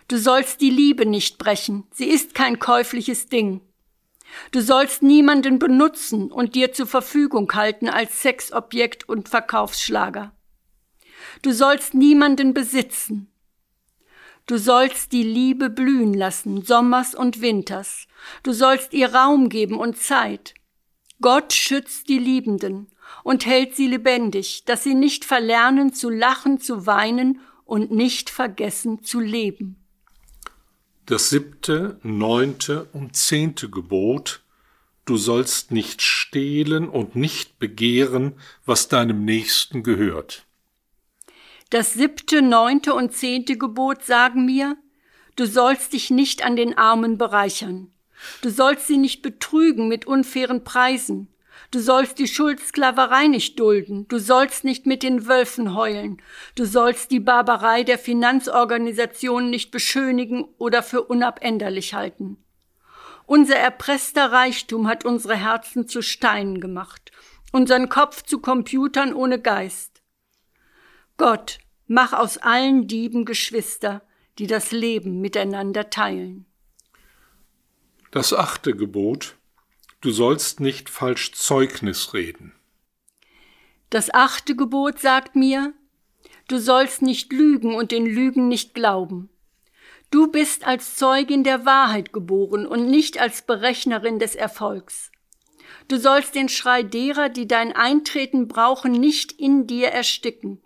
du 0.09 0.17
sollst 0.17 0.59
die 0.59 0.69
Liebe 0.69 1.05
nicht 1.05 1.37
brechen, 1.37 1.87
sie 1.93 2.09
ist 2.09 2.35
kein 2.35 2.59
käufliches 2.59 3.27
Ding. 3.27 3.61
Du 4.51 4.59
sollst 4.59 5.01
niemanden 5.01 5.59
benutzen 5.59 6.29
und 6.29 6.55
dir 6.55 6.73
zur 6.73 6.87
Verfügung 6.87 7.53
halten 7.53 7.87
als 7.87 8.21
Sexobjekt 8.21 9.07
und 9.07 9.29
Verkaufsschlager. 9.29 10.35
Du 11.41 11.53
sollst 11.53 11.93
niemanden 11.93 12.53
besitzen. 12.53 13.31
Du 14.45 14.57
sollst 14.57 15.11
die 15.11 15.23
Liebe 15.23 15.69
blühen 15.69 16.13
lassen, 16.13 16.63
Sommers 16.63 17.15
und 17.15 17.41
Winters. 17.41 18.07
Du 18.43 18.53
sollst 18.53 18.93
ihr 18.93 19.13
Raum 19.13 19.49
geben 19.49 19.79
und 19.79 19.97
Zeit. 19.97 20.53
Gott 21.19 21.53
schützt 21.53 22.09
die 22.09 22.19
Liebenden 22.19 22.87
und 23.23 23.45
hält 23.45 23.75
sie 23.75 23.87
lebendig, 23.87 24.63
dass 24.65 24.83
sie 24.83 24.93
nicht 24.93 25.25
verlernen 25.25 25.93
zu 25.93 26.09
lachen, 26.09 26.59
zu 26.59 26.85
weinen 26.85 27.39
und 27.65 27.91
nicht 27.91 28.29
vergessen 28.29 29.03
zu 29.03 29.19
leben. 29.19 29.77
Das 31.07 31.29
siebte, 31.29 31.99
neunte 32.03 32.85
und 32.93 33.15
zehnte 33.15 33.69
Gebot 33.69 34.41
Du 35.05 35.17
sollst 35.17 35.71
nicht 35.71 36.01
stehlen 36.01 36.89
und 36.89 37.15
nicht 37.15 37.59
begehren, 37.59 38.33
was 38.65 38.87
deinem 38.87 39.23
Nächsten 39.23 39.83
gehört. 39.83 40.47
Das 41.69 41.93
siebte, 41.93 42.41
neunte 42.41 42.93
und 42.93 43.13
zehnte 43.13 43.57
Gebot 43.57 44.03
sagen 44.03 44.45
mir, 44.45 44.77
du 45.35 45.45
sollst 45.45 45.93
dich 45.93 46.11
nicht 46.11 46.45
an 46.45 46.55
den 46.55 46.77
Armen 46.77 47.17
bereichern. 47.17 47.91
Du 48.41 48.49
sollst 48.49 48.87
sie 48.87 48.97
nicht 48.97 49.21
betrügen 49.21 49.87
mit 49.87 50.05
unfairen 50.05 50.63
Preisen. 50.63 51.27
Du 51.71 51.79
sollst 51.79 52.19
die 52.19 52.27
Schuldsklaverei 52.27 53.27
nicht 53.27 53.59
dulden. 53.59 54.07
Du 54.07 54.19
sollst 54.19 54.63
nicht 54.63 54.85
mit 54.85 55.03
den 55.03 55.27
Wölfen 55.27 55.75
heulen. 55.75 56.21
Du 56.55 56.65
sollst 56.65 57.11
die 57.11 57.19
Barbarei 57.19 57.83
der 57.83 57.97
Finanzorganisationen 57.97 59.49
nicht 59.49 59.71
beschönigen 59.71 60.45
oder 60.57 60.83
für 60.83 61.03
unabänderlich 61.03 61.93
halten. 61.93 62.37
Unser 63.25 63.55
erpresster 63.55 64.31
Reichtum 64.31 64.87
hat 64.87 65.03
unsere 65.03 65.35
Herzen 65.35 65.87
zu 65.87 66.03
Steinen 66.03 66.61
gemacht, 66.61 67.11
unseren 67.51 67.89
Kopf 67.89 68.21
zu 68.21 68.39
Computern 68.39 69.13
ohne 69.13 69.41
Geist. 69.41 69.94
Gott, 71.17 71.59
mach 71.87 72.13
aus 72.13 72.37
allen 72.37 72.87
Dieben 72.87 73.25
Geschwister, 73.25 74.01
die 74.37 74.47
das 74.47 74.71
Leben 74.71 75.21
miteinander 75.21 75.89
teilen. 75.89 76.45
Das 78.11 78.33
achte 78.33 78.75
Gebot 78.75 79.35
Du 80.05 80.11
sollst 80.11 80.59
nicht 80.59 80.91
falsch 80.91 81.31
Zeugnis 81.31 82.13
reden. 82.13 82.53
Das 83.89 84.13
achte 84.13 84.55
Gebot 84.55 84.99
sagt 84.99 85.35
mir, 85.35 85.73
du 86.47 86.59
sollst 86.59 87.01
nicht 87.01 87.33
lügen 87.33 87.73
und 87.73 87.91
den 87.91 88.05
Lügen 88.05 88.47
nicht 88.47 88.75
glauben. 88.75 89.29
Du 90.11 90.27
bist 90.27 90.63
als 90.67 90.95
Zeugin 90.95 91.43
der 91.43 91.65
Wahrheit 91.65 92.13
geboren 92.13 92.67
und 92.67 92.87
nicht 92.87 93.19
als 93.19 93.41
Berechnerin 93.41 94.19
des 94.19 94.35
Erfolgs. 94.35 95.11
Du 95.87 95.97
sollst 95.97 96.35
den 96.35 96.49
Schrei 96.49 96.83
derer, 96.83 97.29
die 97.29 97.47
dein 97.47 97.71
Eintreten 97.71 98.47
brauchen, 98.47 98.91
nicht 98.91 99.31
in 99.31 99.65
dir 99.65 99.87
ersticken. 99.87 100.61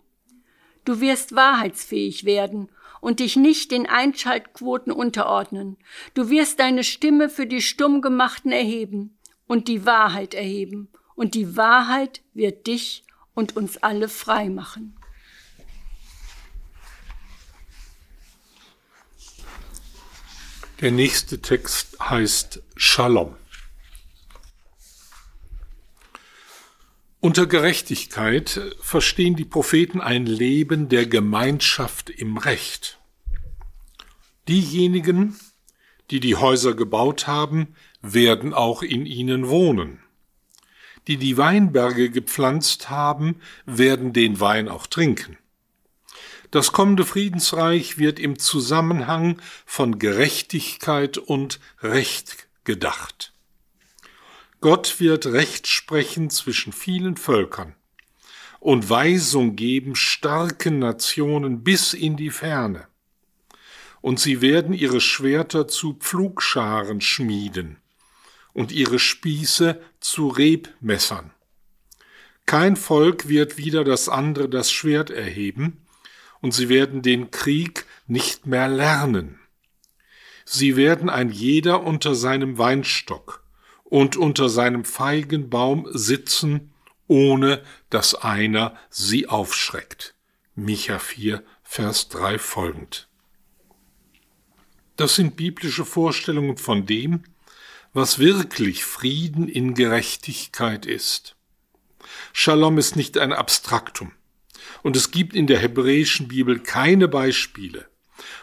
Du 0.90 1.02
wirst 1.02 1.36
wahrheitsfähig 1.36 2.26
werden 2.26 2.68
und 3.00 3.20
dich 3.20 3.36
nicht 3.36 3.70
den 3.70 3.86
Einschaltquoten 3.86 4.92
unterordnen. 4.92 5.78
Du 6.16 6.32
wirst 6.32 6.60
deine 6.60 6.84
Stimme 6.84 7.30
für 7.30 7.46
die 7.46 7.62
Stummgemachten 7.62 8.52
erheben 8.52 9.16
und 9.46 9.68
die 9.68 9.86
Wahrheit 9.86 10.34
erheben, 10.34 10.90
und 11.14 11.36
die 11.36 11.56
Wahrheit 11.56 12.24
wird 12.34 12.66
dich 12.66 13.04
und 13.36 13.56
uns 13.56 13.78
alle 13.78 14.10
frei 14.10 14.50
machen. 14.50 14.98
Der 20.82 20.90
nächste 20.90 21.40
Text 21.40 22.00
heißt 22.00 22.64
Shalom. 22.76 23.36
Unter 27.22 27.48
Gerechtigkeit 27.48 28.62
verstehen 28.80 29.36
die 29.36 29.44
Propheten 29.44 30.00
ein 30.00 30.26
Leben 30.26 30.88
der 30.88 31.06
Gemeinschaft 31.06 32.10
im 32.10 32.38
Recht. 32.38 32.98
Diejenigen, 34.48 35.38
die 36.12 36.22
die 36.22 36.38
Häuser 36.38 36.76
gebaut 36.76 37.28
haben, 37.28 37.76
werden 38.02 38.54
auch 38.54 38.84
in 38.84 39.06
ihnen 39.06 39.50
wohnen. 39.50 40.00
Die 41.10 41.18
die 41.18 41.36
Weinberge 41.36 42.10
gepflanzt 42.10 42.90
haben, 42.90 43.42
werden 43.66 44.14
den 44.14 44.40
Wein 44.40 44.70
auch 44.70 44.88
trinken. 44.88 45.38
Das 46.52 46.72
kommende 46.72 47.04
Friedensreich 47.04 47.98
wird 47.98 48.18
im 48.18 48.40
Zusammenhang 48.40 49.42
von 49.66 50.00
Gerechtigkeit 50.00 51.18
und 51.18 51.60
Recht 51.82 52.48
gedacht. 52.64 53.34
Gott 54.62 55.00
wird 55.00 55.26
Recht 55.26 55.68
sprechen 55.68 56.30
zwischen 56.30 56.74
vielen 56.74 57.16
Völkern 57.16 57.76
und 58.60 58.90
Weisung 58.90 59.56
geben 59.56 59.96
starken 59.96 60.80
Nationen 60.80 61.64
bis 61.64 61.94
in 61.94 62.18
die 62.18 62.30
Ferne. 62.30 62.86
Und 64.02 64.20
sie 64.20 64.42
werden 64.42 64.74
ihre 64.74 65.00
Schwerter 65.00 65.70
zu 65.70 65.94
Pflugscharen 65.94 67.00
schmieden 67.00 67.78
und 68.52 68.74
ihre 68.74 69.00
Spieße 69.00 69.82
zu 70.02 70.28
Rebmessern. 70.28 71.32
Kein 72.46 72.76
Volk 72.76 73.30
wird 73.30 73.58
wieder 73.58 73.86
das 73.86 74.10
andere 74.10 74.50
das 74.50 74.72
Schwert 74.72 75.10
erheben, 75.10 75.86
und 76.42 76.54
sie 76.54 76.68
werden 76.68 77.02
den 77.02 77.32
Krieg 77.32 77.86
nicht 78.08 78.46
mehr 78.46 78.68
lernen. 78.68 79.40
Sie 80.46 80.76
werden 80.76 81.10
ein 81.10 81.30
jeder 81.30 81.84
unter 81.84 82.16
seinem 82.16 82.58
Weinstock 82.58 83.44
und 83.90 84.16
unter 84.16 84.50
seinem 84.50 84.86
Feigenbaum 84.86 85.88
sitzen, 85.92 86.72
ohne 87.08 87.64
dass 87.90 88.16
einer 88.16 88.78
sie 88.90 89.28
aufschreckt. 89.28 90.16
Micha 90.56 91.00
4, 91.00 91.44
Vers 91.64 92.10
3 92.10 92.38
folgend. 92.38 93.10
Das 94.96 95.16
sind 95.16 95.36
biblische 95.36 95.86
Vorstellungen 95.86 96.58
von 96.58 96.86
dem, 96.86 97.24
was 97.94 98.20
wirklich 98.20 98.84
Frieden 98.84 99.48
in 99.48 99.74
Gerechtigkeit 99.74 100.86
ist. 100.86 101.36
Shalom 102.34 102.78
ist 102.78 102.96
nicht 102.96 103.18
ein 103.18 103.34
Abstraktum. 103.34 104.12
Und 104.84 104.96
es 104.96 105.12
gibt 105.12 105.34
in 105.34 105.48
der 105.48 105.60
hebräischen 105.60 106.28
Bibel 106.28 106.60
keine 106.60 107.08
Beispiele, 107.08 107.90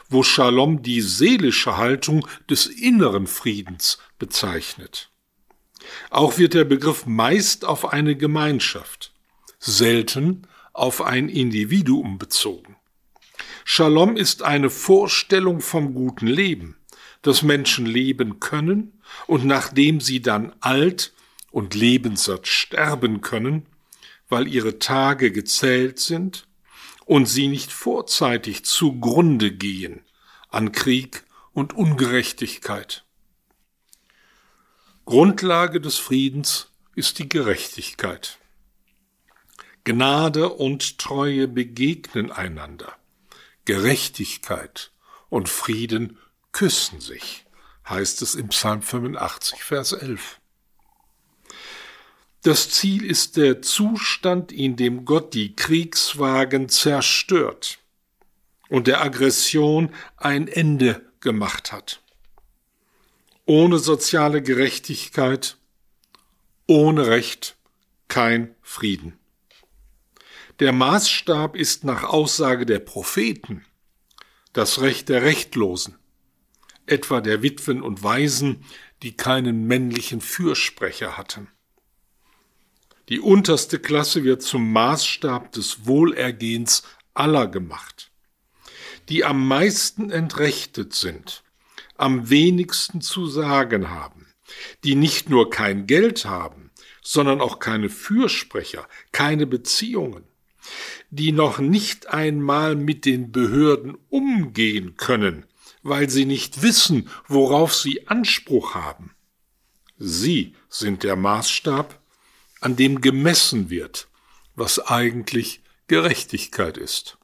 wo 0.09 0.23
Shalom 0.23 0.83
die 0.83 1.03
seelische 1.03 1.77
Haltung 1.77 2.27
des 2.51 2.67
inneren 2.67 3.27
Friedens 3.27 3.99
bezeichnet. 4.19 5.11
Auch 6.11 6.39
wird 6.39 6.55
der 6.55 6.65
Begriff 6.65 7.07
meist 7.07 7.65
auf 7.65 7.93
eine 7.93 8.17
Gemeinschaft, 8.17 9.13
selten 9.59 10.47
auf 10.73 11.03
ein 11.03 11.29
Individuum 11.29 12.19
bezogen. 12.19 12.77
Shalom 13.65 14.17
ist 14.17 14.43
eine 14.43 14.71
Vorstellung 14.71 15.61
vom 15.61 15.95
guten 15.95 16.27
Leben, 16.27 16.77
das 17.23 17.43
Menschen 17.43 17.87
leben 17.87 18.41
können 18.41 19.01
und 19.27 19.45
nachdem 19.45 20.01
sie 20.01 20.21
dann 20.21 20.55
alt 20.61 21.13
und 21.51 21.75
lebenssatt 21.75 22.47
sterben 22.47 23.23
können, 23.23 23.67
weil 24.29 24.47
ihre 24.47 24.79
Tage 24.79 25.33
gezählt 25.33 25.99
sind 25.99 26.47
und 27.07 27.27
sie 27.27 27.49
nicht 27.49 27.73
vorzeitig 27.73 28.65
zugrunde 28.65 29.53
gehen 29.53 30.03
an 30.49 30.73
Krieg 30.73 31.25
und 31.53 31.73
Ungerechtigkeit. 31.75 33.06
Grundlage 35.07 35.81
des 35.81 35.99
Friedens 35.99 36.67
ist 36.97 37.21
die 37.21 37.29
Gerechtigkeit. 37.29 38.39
Gnade 39.85 40.49
und 40.49 40.99
Treue 40.99 41.47
begegnen 41.47 42.33
einander. 42.33 42.93
Gerechtigkeit 43.67 44.91
und 45.29 45.49
Frieden 45.49 46.19
küssen 46.51 47.01
sich, 47.01 47.47
heißt 47.89 48.21
es 48.21 48.35
im 48.35 48.49
Psalm 48.49 48.83
85, 48.83 49.63
Vers 49.63 49.93
11. 49.93 50.41
Das 52.43 52.71
Ziel 52.71 53.05
ist 53.05 53.37
der 53.37 53.63
Zustand, 53.63 54.51
in 54.51 54.75
dem 54.75 55.05
Gott 55.05 55.35
die 55.35 55.55
Kriegswagen 55.55 56.69
zerstört 56.69 57.79
und 58.69 58.89
der 58.89 59.03
Aggression 59.03 59.95
ein 60.17 60.49
Ende 60.49 61.01
gemacht 61.21 61.71
hat. 61.71 62.03
Ohne 63.47 63.79
soziale 63.79 64.43
Gerechtigkeit, 64.43 65.57
ohne 66.67 67.07
Recht 67.07 67.57
kein 68.09 68.55
Frieden. 68.61 69.19
Der 70.59 70.73
Maßstab 70.73 71.55
ist 71.55 71.85
nach 71.85 72.03
Aussage 72.03 72.67
der 72.67 72.81
Propheten 72.81 73.65
das 74.53 74.81
Recht 74.81 75.11
der 75.11 75.23
Rechtlosen, 75.23 75.97
etwa 76.87 77.21
der 77.21 77.43
Witwen 77.43 77.83
und 77.83 78.03
Waisen, 78.03 78.65
die 79.03 79.17
keinen 79.17 79.67
männlichen 79.67 80.21
Fürsprecher 80.21 81.17
hatten. 81.17 81.49
Die 83.09 83.21
unterste 83.21 83.79
Klasse 83.79 84.25
wird 84.25 84.43
zum 84.43 84.73
Maßstab 84.73 85.53
des 85.53 85.87
Wohlergehens 85.87 86.83
aller 87.15 87.47
gemacht. 87.47 88.11
Die 89.09 89.25
am 89.25 89.47
meisten 89.47 90.11
entrechtet 90.11 90.95
sind, 90.95 91.45
am 91.99 92.31
wenigsten 92.31 93.01
zu 93.01 93.27
sagen 93.27 93.91
haben, 93.91 94.27
die 94.85 94.95
nicht 94.95 95.29
nur 95.29 95.51
kein 95.51 95.87
Geld 95.87 96.25
haben, 96.25 96.71
sondern 97.03 97.41
auch 97.41 97.59
keine 97.59 97.89
Fürsprecher, 97.89 98.89
keine 99.13 99.47
Beziehungen, 99.47 100.25
die 101.11 101.33
noch 101.33 101.59
nicht 101.59 102.09
einmal 102.09 102.75
mit 102.75 103.05
den 103.05 103.33
Behörden 103.33 103.97
umgehen 104.09 104.97
können, 104.97 105.47
weil 105.83 106.11
sie 106.11 106.25
nicht 106.25 106.63
wissen, 106.63 107.09
worauf 107.29 107.75
sie 107.75 108.09
Anspruch 108.09 108.75
haben. 108.75 109.15
Sie 109.99 110.55
sind 110.69 111.05
der 111.05 111.17
Maßstab, 111.17 112.01
an 112.61 112.75
dem 112.75 113.01
gemessen 113.01 113.71
wird, 113.71 114.09
was 114.57 114.79
eigentlich 114.81 115.63
Gerechtigkeit 115.87 116.77
ist. 116.77 117.19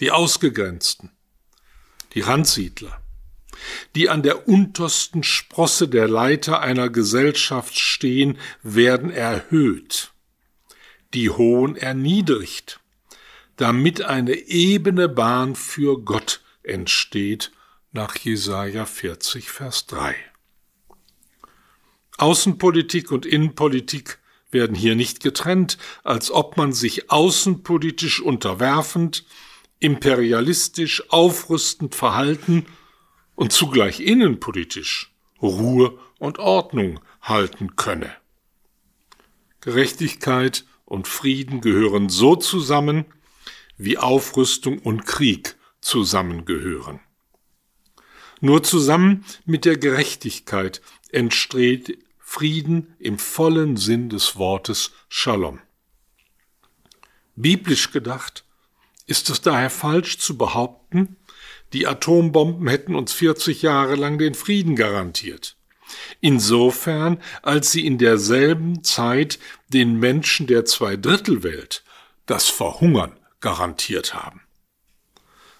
Die 0.00 0.10
Ausgegrenzten, 0.10 1.10
die 2.14 2.20
Randsiedler, 2.20 3.02
die 3.94 4.08
an 4.08 4.22
der 4.22 4.48
untersten 4.48 5.22
Sprosse 5.22 5.88
der 5.88 6.08
Leiter 6.08 6.60
einer 6.60 6.88
Gesellschaft 6.88 7.78
stehen, 7.78 8.38
werden 8.62 9.10
erhöht, 9.10 10.12
die 11.14 11.30
Hohen 11.30 11.76
erniedrigt, 11.76 12.80
damit 13.56 14.02
eine 14.02 14.34
ebene 14.34 15.08
Bahn 15.08 15.54
für 15.54 15.98
Gott 16.00 16.40
entsteht, 16.62 17.52
nach 17.92 18.16
Jesaja 18.16 18.84
40, 18.84 19.50
Vers 19.50 19.86
3. 19.86 20.14
Außenpolitik 22.18 23.10
und 23.10 23.24
Innenpolitik 23.24 24.18
werden 24.50 24.76
hier 24.76 24.94
nicht 24.94 25.22
getrennt, 25.22 25.78
als 26.04 26.30
ob 26.30 26.56
man 26.56 26.72
sich 26.72 27.10
außenpolitisch 27.10 28.20
unterwerfend, 28.20 29.24
imperialistisch, 29.78 31.10
aufrüstend 31.10 31.94
verhalten 31.94 32.66
und 33.38 33.52
zugleich 33.52 34.00
innenpolitisch 34.00 35.14
Ruhe 35.40 35.96
und 36.18 36.40
Ordnung 36.40 36.98
halten 37.22 37.76
könne. 37.76 38.12
Gerechtigkeit 39.60 40.64
und 40.84 41.06
Frieden 41.06 41.60
gehören 41.60 42.08
so 42.08 42.34
zusammen, 42.34 43.04
wie 43.76 43.96
Aufrüstung 43.96 44.80
und 44.80 45.06
Krieg 45.06 45.54
zusammengehören. 45.80 46.98
Nur 48.40 48.64
zusammen 48.64 49.24
mit 49.44 49.64
der 49.64 49.76
Gerechtigkeit 49.76 50.82
entsteht 51.12 51.96
Frieden 52.18 52.96
im 52.98 53.20
vollen 53.20 53.76
Sinn 53.76 54.08
des 54.08 54.34
Wortes 54.34 54.90
Shalom. 55.08 55.60
Biblisch 57.36 57.92
gedacht 57.92 58.44
ist 59.06 59.30
es 59.30 59.40
daher 59.40 59.70
falsch 59.70 60.18
zu 60.18 60.36
behaupten, 60.36 61.16
die 61.72 61.86
Atombomben 61.86 62.68
hätten 62.68 62.94
uns 62.94 63.12
40 63.12 63.62
Jahre 63.62 63.94
lang 63.94 64.18
den 64.18 64.34
Frieden 64.34 64.76
garantiert. 64.76 65.56
Insofern, 66.20 67.20
als 67.42 67.72
sie 67.72 67.86
in 67.86 67.98
derselben 67.98 68.84
Zeit 68.84 69.38
den 69.68 69.98
Menschen 69.98 70.46
der 70.46 70.64
Zweidrittelwelt 70.64 71.84
das 72.26 72.48
Verhungern 72.48 73.18
garantiert 73.40 74.14
haben. 74.14 74.42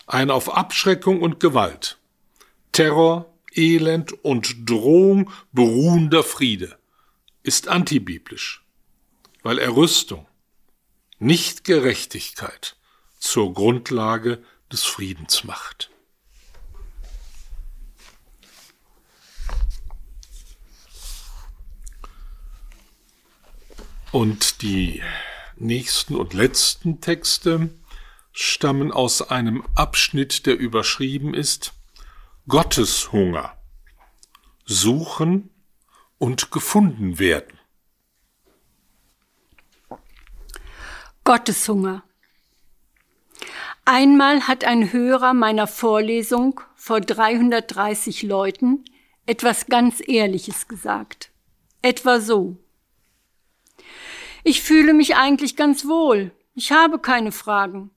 Ein 0.07 0.31
auf 0.31 0.55
Abschreckung 0.55 1.21
und 1.21 1.41
Gewalt, 1.41 1.99
Terror, 2.73 3.33
Elend 3.55 4.13
und 4.25 4.69
Drohung 4.69 5.31
beruhender 5.53 6.23
Friede 6.23 6.79
ist 7.43 7.69
antibiblisch, 7.69 8.65
weil 9.43 9.59
er 9.59 9.75
Rüstung, 9.75 10.27
nicht 11.19 11.65
Gerechtigkeit 11.65 12.77
zur 13.19 13.53
Grundlage 13.53 14.43
des 14.71 14.85
Friedens 14.85 15.45
macht. 15.45 15.91
Und 24.13 24.63
die 24.63 25.03
nächsten 25.57 26.17
und 26.17 26.33
letzten 26.35 27.01
Texte 27.01 27.71
stammen 28.33 28.93
aus 28.93 29.23
einem 29.23 29.65
Abschnitt, 29.75 30.47
der 30.47 30.59
überschrieben 30.59 31.35
ist 31.35 31.73
Gotteshunger 32.47 33.59
suchen 34.69 35.51
und 36.19 36.51
gefunden 36.51 37.19
werden. 37.19 37.59
Gotteshunger. 41.25 42.03
Einmal 43.85 44.47
hat 44.47 44.65
ein 44.65 44.93
Hörer 44.93 45.33
meiner 45.33 45.67
Vorlesung 45.67 46.61
vor 46.77 47.01
330 47.01 48.23
Leuten 48.23 48.85
etwas 49.25 49.67
ganz 49.67 50.03
Ehrliches 50.07 50.69
gesagt. 50.69 51.31
Etwa 51.81 52.21
so. 52.21 52.59
Ich 54.45 54.63
fühle 54.63 54.95
mich 54.95 55.17
eigentlich 55.17 55.57
ganz 55.57 55.87
wohl. 55.87 56.33
Ich 56.55 56.73
habe 56.73 56.99
keine 56.99 57.33
Fragen. 57.33 57.91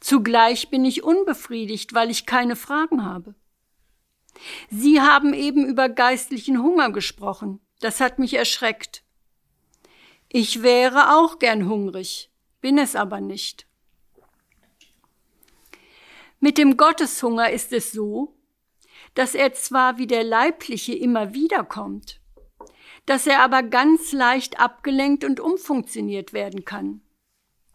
Zugleich 0.00 0.68
bin 0.68 0.84
ich 0.84 1.04
unbefriedigt, 1.04 1.94
weil 1.94 2.10
ich 2.10 2.26
keine 2.26 2.56
Fragen 2.56 3.04
habe. 3.04 3.34
Sie 4.70 5.00
haben 5.00 5.34
eben 5.34 5.64
über 5.64 5.88
geistlichen 5.88 6.62
Hunger 6.62 6.90
gesprochen. 6.90 7.60
Das 7.80 8.00
hat 8.00 8.18
mich 8.18 8.34
erschreckt. 8.34 9.04
Ich 10.28 10.62
wäre 10.62 11.16
auch 11.16 11.38
gern 11.38 11.68
hungrig, 11.68 12.30
bin 12.60 12.78
es 12.78 12.96
aber 12.96 13.20
nicht. 13.20 13.66
Mit 16.40 16.58
dem 16.58 16.76
Gotteshunger 16.76 17.50
ist 17.50 17.72
es 17.72 17.92
so, 17.92 18.34
dass 19.14 19.34
er 19.34 19.52
zwar 19.52 19.98
wie 19.98 20.06
der 20.06 20.24
leibliche 20.24 20.94
immer 20.94 21.34
wiederkommt, 21.34 22.21
dass 23.06 23.26
er 23.26 23.40
aber 23.40 23.62
ganz 23.62 24.12
leicht 24.12 24.60
abgelenkt 24.60 25.24
und 25.24 25.40
umfunktioniert 25.40 26.32
werden 26.32 26.64
kann. 26.64 27.00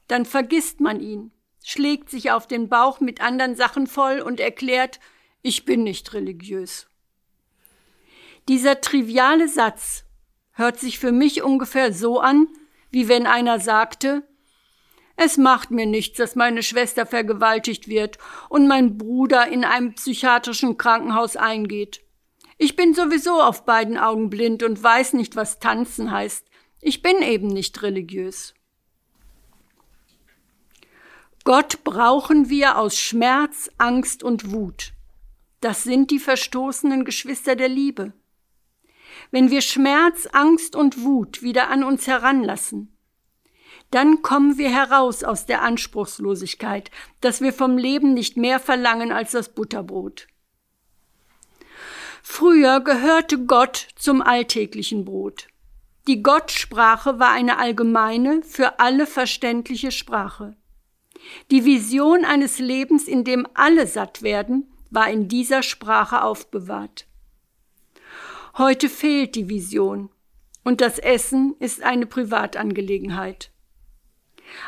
Dann 0.08 0.26
vergisst 0.26 0.80
man 0.80 1.00
ihn, 1.00 1.32
schlägt 1.64 2.10
sich 2.10 2.32
auf 2.32 2.48
den 2.48 2.70
Bauch 2.70 3.00
mit 3.00 3.22
anderen 3.22 3.56
Sachen 3.56 3.88
voll 3.88 4.22
und 4.22 4.40
erklärt, 4.40 5.00
ich 5.42 5.66
bin 5.66 5.84
nicht 5.84 6.14
religiös. 6.14 6.88
Dieser 8.48 8.80
triviale 8.80 9.50
Satz 9.50 10.06
hört 10.52 10.80
sich 10.80 11.00
für 11.00 11.12
mich 11.12 11.44
ungefähr 11.44 11.92
so 11.92 12.20
an, 12.20 12.48
wie 12.90 13.10
wenn 13.10 13.28
einer 13.28 13.60
sagte, 13.60 14.24
es 15.18 15.38
macht 15.38 15.72
mir 15.72 15.88
nichts, 15.88 16.18
dass 16.18 16.36
meine 16.36 16.62
Schwester 16.62 17.06
vergewaltigt 17.06 17.88
wird 17.88 18.20
und 18.50 18.68
mein 18.68 18.98
Bruder 18.98 19.48
in 19.48 19.66
einem 19.66 19.94
psychiatrischen 19.96 20.78
Krankenhaus 20.78 21.36
eingeht. 21.36 22.02
Ich 22.58 22.76
bin 22.76 22.94
sowieso 22.94 23.42
auf 23.42 23.66
beiden 23.66 23.98
Augen 23.98 24.30
blind 24.30 24.64
und 24.64 24.82
weiß 24.82 25.14
nicht, 25.14 25.36
was 25.36 25.60
tanzen 25.60 26.12
heißt. 26.12 26.48
Ich 26.82 27.02
bin 27.02 27.22
eben 27.22 27.48
nicht 27.48 27.82
religiös. 27.84 28.56
Gott 31.44 31.84
brauchen 31.84 32.50
wir 32.50 32.78
aus 32.78 33.00
Schmerz, 33.00 33.70
Angst 33.78 34.24
und 34.24 34.52
Wut. 34.52 34.94
Das 35.62 35.84
sind 35.84 36.12
die 36.12 36.20
verstoßenen 36.20 37.06
Geschwister 37.06 37.56
der 37.56 37.70
Liebe. 37.70 38.14
Wenn 39.32 39.50
wir 39.50 39.62
Schmerz, 39.62 40.28
Angst 40.32 40.76
und 40.76 41.04
Wut 41.04 41.42
wieder 41.42 41.70
an 41.70 41.84
uns 41.84 42.08
heranlassen, 42.08 42.98
dann 43.92 44.22
kommen 44.22 44.58
wir 44.58 44.70
heraus 44.70 45.24
aus 45.24 45.46
der 45.46 45.62
Anspruchslosigkeit, 45.62 46.92
dass 47.22 47.40
wir 47.40 47.54
vom 47.54 47.78
Leben 47.78 48.14
nicht 48.14 48.36
mehr 48.36 48.60
verlangen 48.60 49.12
als 49.12 49.32
das 49.32 49.50
Butterbrot. 49.54 50.28
Früher 52.30 52.82
gehörte 52.82 53.46
Gott 53.46 53.88
zum 53.96 54.22
alltäglichen 54.22 55.06
Brot. 55.06 55.48
Die 56.08 56.22
Gottsprache 56.22 57.20
war 57.20 57.32
eine 57.32 57.58
allgemeine, 57.58 58.44
für 58.44 58.80
alle 58.80 59.08
verständliche 59.08 59.92
Sprache. 59.92 60.56
Die 61.52 61.64
Vision 61.64 62.26
eines 62.26 62.60
Lebens, 62.60 63.08
in 63.08 63.24
dem 63.24 63.48
alle 63.54 63.88
satt 63.88 64.22
werden, 64.24 64.70
war 64.92 65.10
in 65.10 65.30
dieser 65.30 65.64
Sprache 65.64 66.22
aufbewahrt. 66.22 67.08
Heute 68.58 68.90
fehlt 68.90 69.34
die 69.34 69.50
Vision 69.50 70.10
und 70.64 70.82
das 70.82 71.00
Essen 71.00 71.56
ist 71.60 71.82
eine 71.82 72.06
Privatangelegenheit. 72.06 73.52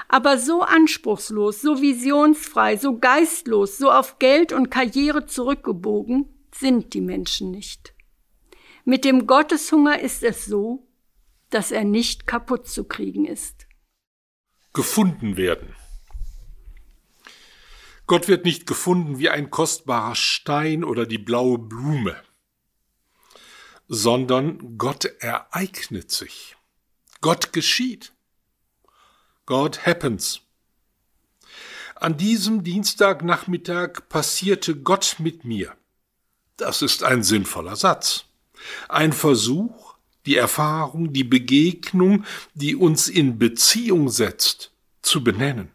Aber 0.08 0.40
so 0.40 0.62
anspruchslos, 0.62 1.62
so 1.62 1.82
visionsfrei, 1.82 2.78
so 2.78 2.98
geistlos, 2.98 3.78
so 3.78 3.92
auf 3.92 4.18
Geld 4.18 4.54
und 4.54 4.72
Karriere 4.72 5.26
zurückgebogen 5.26 6.34
sind 6.54 6.94
die 6.94 7.02
Menschen 7.02 7.52
nicht. 7.52 7.94
Mit 8.86 9.06
dem 9.06 9.28
Gotteshunger 9.28 10.00
ist 10.00 10.24
es 10.24 10.46
so, 10.46 10.88
dass 11.50 11.72
er 11.72 11.84
nicht 11.84 12.28
kaputt 12.28 12.68
zu 12.68 12.84
kriegen 12.84 13.26
ist. 13.26 13.68
Gefunden 14.74 15.38
werden. 15.38 15.76
Gott 18.08 18.28
wird 18.28 18.46
nicht 18.46 18.66
gefunden 18.66 19.20
wie 19.20 19.30
ein 19.30 19.52
kostbarer 19.52 20.16
Stein 20.16 20.84
oder 20.84 21.06
die 21.06 21.20
blaue 21.20 21.60
Blume, 21.60 22.16
sondern 23.88 24.78
Gott 24.78 25.06
ereignet 25.20 26.10
sich. 26.10 26.56
Gott 27.22 27.54
geschieht. 27.54 28.14
God 29.46 29.86
happens. 29.86 30.42
An 31.96 32.18
diesem 32.18 32.64
Dienstagnachmittag 32.64 34.08
passierte 34.10 34.76
Gott 34.76 35.18
mit 35.20 35.44
mir. 35.44 35.76
Das 36.60 36.82
ist 36.82 37.04
ein 37.04 37.24
sinnvoller 37.24 37.78
Satz. 37.78 38.26
Ein 38.90 39.14
Versuch, 39.14 39.96
die 40.26 40.36
Erfahrung, 40.36 41.14
die 41.14 41.24
Begegnung, 41.24 42.26
die 42.54 42.76
uns 42.76 43.08
in 43.08 43.40
Beziehung 43.40 44.10
setzt, 44.10 44.72
zu 45.02 45.24
benennen. 45.24 45.72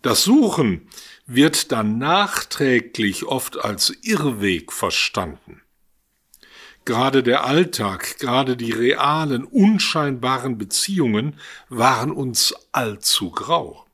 Das 0.00 0.24
Suchen 0.24 0.88
wird 1.26 1.72
dann 1.72 1.98
nachträglich 1.98 3.26
oft 3.26 3.62
als 3.62 3.92
Irrweg 4.02 4.72
verstanden. 4.72 5.60
Gerade 6.86 7.22
der 7.22 7.44
Alltag, 7.44 8.18
gerade 8.18 8.56
die 8.56 8.72
realen, 8.72 9.44
unscheinbaren 9.44 10.56
Beziehungen 10.56 11.38
waren 11.68 12.10
uns 12.10 12.54
allzu 12.72 13.30
grau. 13.30 13.84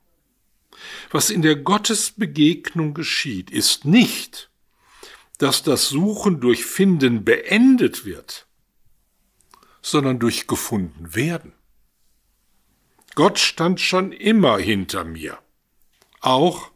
Was 1.11 1.29
in 1.29 1.41
der 1.41 1.57
Gottesbegegnung 1.57 2.93
geschieht, 2.93 3.51
ist 3.51 3.83
nicht, 3.83 4.49
dass 5.37 5.63
das 5.63 5.89
Suchen 5.89 6.39
durch 6.39 6.65
Finden 6.65 7.23
beendet 7.25 8.05
wird, 8.05 8.47
sondern 9.81 10.19
durch 10.19 10.47
gefunden 10.47 11.15
werden. 11.15 11.53
Gott 13.15 13.39
stand 13.39 13.79
schon 13.79 14.11
immer 14.11 14.57
hinter 14.57 15.03
mir 15.03 15.39
auch 16.25 16.71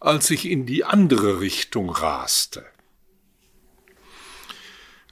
als 0.00 0.30
ich 0.30 0.46
in 0.46 0.66
die 0.66 0.84
andere 0.84 1.40
Richtung 1.40 1.90
raste. 1.90 2.66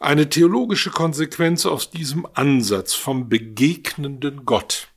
Eine 0.01 0.29
theologische 0.29 0.91
Konsequenz 0.91 1.67
aus 1.67 1.91
diesem 1.91 2.27
Ansatz 2.35 2.95
vom 2.95 3.29
begegnenden 3.29 4.45
Gott 4.45 4.89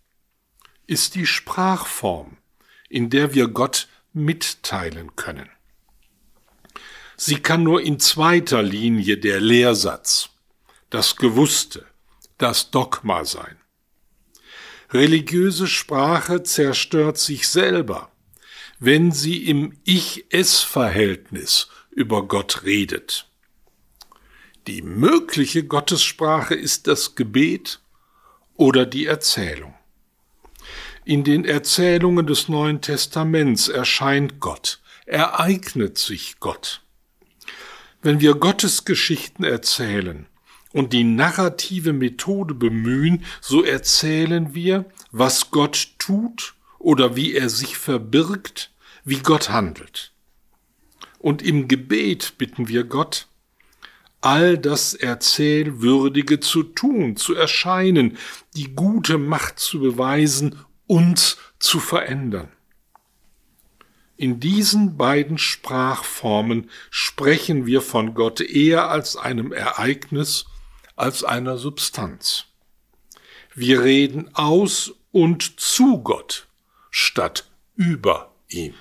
ist 0.88 1.16
die 1.16 1.26
Sprachform, 1.26 2.38
in 2.90 3.10
der 3.10 3.34
wir 3.34 3.48
Gott 3.48 3.88
mitteilen 4.14 5.16
können. 5.16 5.50
Sie 7.24 7.38
kann 7.38 7.64
nur 7.64 7.82
in 7.82 8.00
zweiter 8.00 8.64
Linie 8.64 9.18
der 9.18 9.40
Lehrsatz, 9.40 10.30
das 10.90 11.16
Gewusste, 11.16 11.86
das 12.38 12.72
Dogma 12.72 13.26
sein. 13.26 13.58
Religiöse 14.90 15.68
Sprache 15.68 16.42
zerstört 16.44 17.18
sich 17.18 17.48
selber 17.48 18.12
wenn 18.84 19.12
sie 19.12 19.46
im 19.48 19.78
Ich-Es-Verhältnis 19.84 21.70
über 21.92 22.28
Gott 22.28 22.64
redet. 22.64 23.28
Die 24.66 24.82
mögliche 24.82 25.64
Gottessprache 25.64 26.56
ist 26.56 26.88
das 26.88 27.14
Gebet 27.14 27.80
oder 28.56 28.88
die 28.88 29.06
Erzählung. 29.06 29.76
In 31.06 31.24
den 31.24 31.46
Erzählungen 31.46 32.26
des 32.26 32.50
Neuen 32.50 32.82
Testaments 32.82 33.68
erscheint 33.68 34.40
Gott, 34.40 34.82
ereignet 35.06 36.00
sich 36.00 36.40
Gott. 36.40 36.82
Wenn 38.02 38.20
wir 38.20 38.34
Gottes 38.36 38.86
Geschichten 38.86 39.44
erzählen 39.44 40.26
und 40.74 40.92
die 40.92 41.04
narrative 41.04 41.94
Methode 41.94 42.56
bemühen, 42.56 43.24
so 43.42 43.64
erzählen 43.64 44.56
wir, 44.56 44.86
was 45.12 45.52
Gott 45.52 45.90
tut 46.00 46.56
oder 46.80 47.16
wie 47.16 47.36
er 47.36 47.50
sich 47.50 47.78
verbirgt 47.78 48.72
wie 49.04 49.20
Gott 49.20 49.50
handelt. 49.50 50.14
Und 51.20 51.42
im 51.42 51.68
Gebet 51.68 52.38
bitten 52.38 52.68
wir 52.68 52.84
Gott, 52.84 53.28
all 54.22 54.58
das 54.58 54.94
Erzählwürdige 54.94 56.40
zu 56.40 56.64
tun, 56.64 57.16
zu 57.16 57.36
erscheinen, 57.36 58.18
die 58.56 58.76
gute 58.76 59.18
Macht 59.18 59.60
zu 59.60 59.80
beweisen, 59.80 60.56
uns 60.88 61.38
zu 61.60 61.80
verändern. 61.80 62.50
In 64.22 64.40
diesen 64.40 64.98
beiden 64.98 65.40
Sprachformen 65.40 66.70
sprechen 66.92 67.66
wir 67.66 67.82
von 67.82 68.14
Gott 68.14 68.40
eher 68.40 68.88
als 68.88 69.16
einem 69.16 69.52
Ereignis, 69.52 70.46
als 70.96 71.24
einer 71.24 71.58
Substanz. 71.58 72.46
Wir 73.56 73.82
reden 73.82 74.30
aus 74.36 74.94
und 75.12 75.60
zu 75.60 76.04
Gott 76.04 76.46
statt 76.92 77.50
über 77.76 78.32
ihm. 78.48 78.76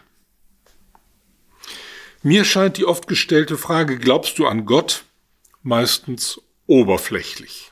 Mir 2.23 2.45
scheint 2.45 2.77
die 2.77 2.85
oft 2.85 3.07
gestellte 3.07 3.57
Frage, 3.57 3.97
glaubst 3.97 4.39
du 4.39 4.47
an 4.47 4.67
Gott, 4.67 5.05
meistens 5.63 6.39
oberflächlich. 6.67 7.70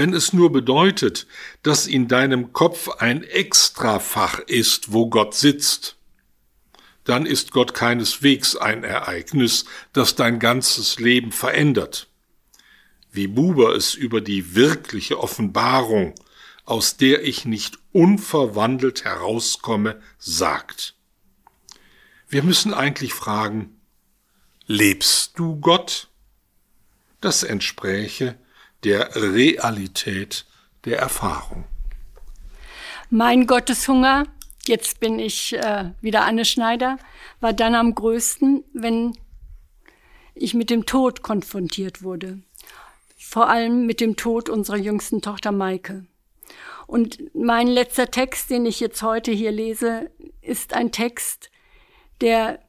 Wenn 0.00 0.14
es 0.14 0.32
nur 0.32 0.50
bedeutet, 0.50 1.26
dass 1.62 1.86
in 1.86 2.08
deinem 2.08 2.54
Kopf 2.54 2.88
ein 2.88 3.22
Extrafach 3.22 4.38
ist, 4.38 4.94
wo 4.94 5.10
Gott 5.10 5.34
sitzt, 5.34 5.98
dann 7.04 7.26
ist 7.26 7.52
Gott 7.52 7.74
keineswegs 7.74 8.56
ein 8.56 8.82
Ereignis, 8.82 9.66
das 9.92 10.14
dein 10.14 10.38
ganzes 10.38 10.98
Leben 11.00 11.32
verändert. 11.32 12.08
Wie 13.12 13.26
Buber 13.26 13.76
es 13.76 13.92
über 13.92 14.22
die 14.22 14.54
wirkliche 14.54 15.20
Offenbarung, 15.20 16.14
aus 16.64 16.96
der 16.96 17.22
ich 17.22 17.44
nicht 17.44 17.78
unverwandelt 17.92 19.04
herauskomme, 19.04 20.00
sagt. 20.16 20.94
Wir 22.26 22.42
müssen 22.42 22.72
eigentlich 22.72 23.12
fragen, 23.12 23.78
lebst 24.66 25.38
du 25.38 25.60
Gott? 25.60 26.08
Das 27.20 27.42
entspräche 27.42 28.38
der 28.84 29.14
Realität 29.16 30.46
der 30.84 30.98
Erfahrung. 30.98 31.64
Mein 33.10 33.46
Gotteshunger, 33.46 34.26
jetzt 34.66 35.00
bin 35.00 35.18
ich 35.18 35.52
äh, 35.54 35.90
wieder 36.00 36.24
Anne 36.24 36.44
Schneider, 36.44 36.98
war 37.40 37.52
dann 37.52 37.74
am 37.74 37.94
größten, 37.94 38.64
wenn 38.72 39.16
ich 40.34 40.54
mit 40.54 40.70
dem 40.70 40.86
Tod 40.86 41.22
konfrontiert 41.22 42.02
wurde. 42.02 42.40
Vor 43.18 43.48
allem 43.48 43.86
mit 43.86 44.00
dem 44.00 44.16
Tod 44.16 44.48
unserer 44.48 44.76
jüngsten 44.76 45.22
Tochter 45.22 45.52
Maike. 45.52 46.04
Und 46.86 47.34
mein 47.34 47.68
letzter 47.68 48.10
Text, 48.10 48.50
den 48.50 48.66
ich 48.66 48.80
jetzt 48.80 49.02
heute 49.02 49.30
hier 49.30 49.52
lese, 49.52 50.10
ist 50.40 50.72
ein 50.72 50.90
Text, 50.90 51.50
der 52.20 52.60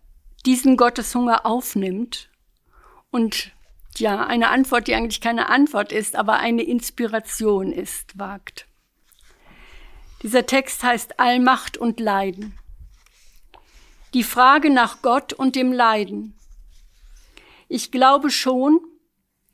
diesen 0.45 0.77
Gotteshunger 0.77 1.45
aufnimmt 1.45 2.29
und 3.09 3.51
ja, 3.97 4.25
eine 4.25 4.49
Antwort, 4.49 4.87
die 4.87 4.95
eigentlich 4.95 5.21
keine 5.21 5.49
Antwort 5.49 5.91
ist, 5.91 6.15
aber 6.15 6.39
eine 6.39 6.63
Inspiration 6.63 7.71
ist, 7.71 8.17
wagt. 8.17 8.67
Dieser 10.23 10.45
Text 10.45 10.83
heißt 10.83 11.19
Allmacht 11.19 11.77
und 11.77 11.99
Leiden. 11.99 12.57
Die 14.13 14.23
Frage 14.23 14.69
nach 14.69 15.01
Gott 15.01 15.33
und 15.33 15.55
dem 15.55 15.71
Leiden. 15.71 16.37
Ich 17.67 17.91
glaube 17.91 18.29
schon, 18.29 18.79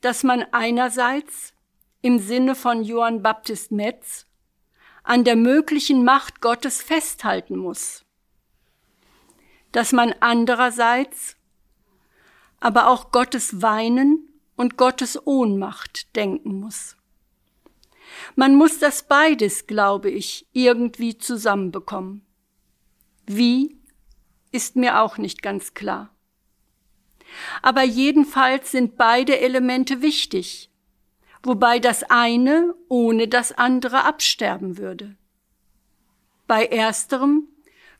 dass 0.00 0.22
man 0.22 0.44
einerseits 0.52 1.54
im 2.02 2.18
Sinne 2.18 2.54
von 2.54 2.84
Johann 2.84 3.22
Baptist 3.22 3.72
Metz 3.72 4.26
an 5.02 5.24
der 5.24 5.36
möglichen 5.36 6.04
Macht 6.04 6.40
Gottes 6.40 6.82
festhalten 6.82 7.56
muss 7.56 8.04
dass 9.72 9.92
man 9.92 10.14
andererseits 10.20 11.36
aber 12.60 12.88
auch 12.88 13.12
Gottes 13.12 13.62
Weinen 13.62 14.27
und 14.58 14.76
Gottes 14.76 15.26
Ohnmacht 15.26 16.14
denken 16.16 16.60
muss. 16.60 16.96
Man 18.36 18.54
muss 18.54 18.78
das 18.78 19.04
beides, 19.04 19.66
glaube 19.66 20.10
ich, 20.10 20.46
irgendwie 20.52 21.16
zusammenbekommen. 21.16 22.26
Wie 23.26 23.78
ist 24.52 24.76
mir 24.76 25.00
auch 25.00 25.18
nicht 25.18 25.42
ganz 25.42 25.74
klar. 25.74 26.10
Aber 27.62 27.82
jedenfalls 27.82 28.70
sind 28.70 28.96
beide 28.96 29.38
Elemente 29.40 30.00
wichtig, 30.02 30.70
wobei 31.42 31.78
das 31.78 32.02
eine 32.04 32.74
ohne 32.88 33.28
das 33.28 33.52
andere 33.52 34.04
absterben 34.04 34.78
würde. 34.78 35.16
Bei 36.46 36.64
ersterem 36.64 37.48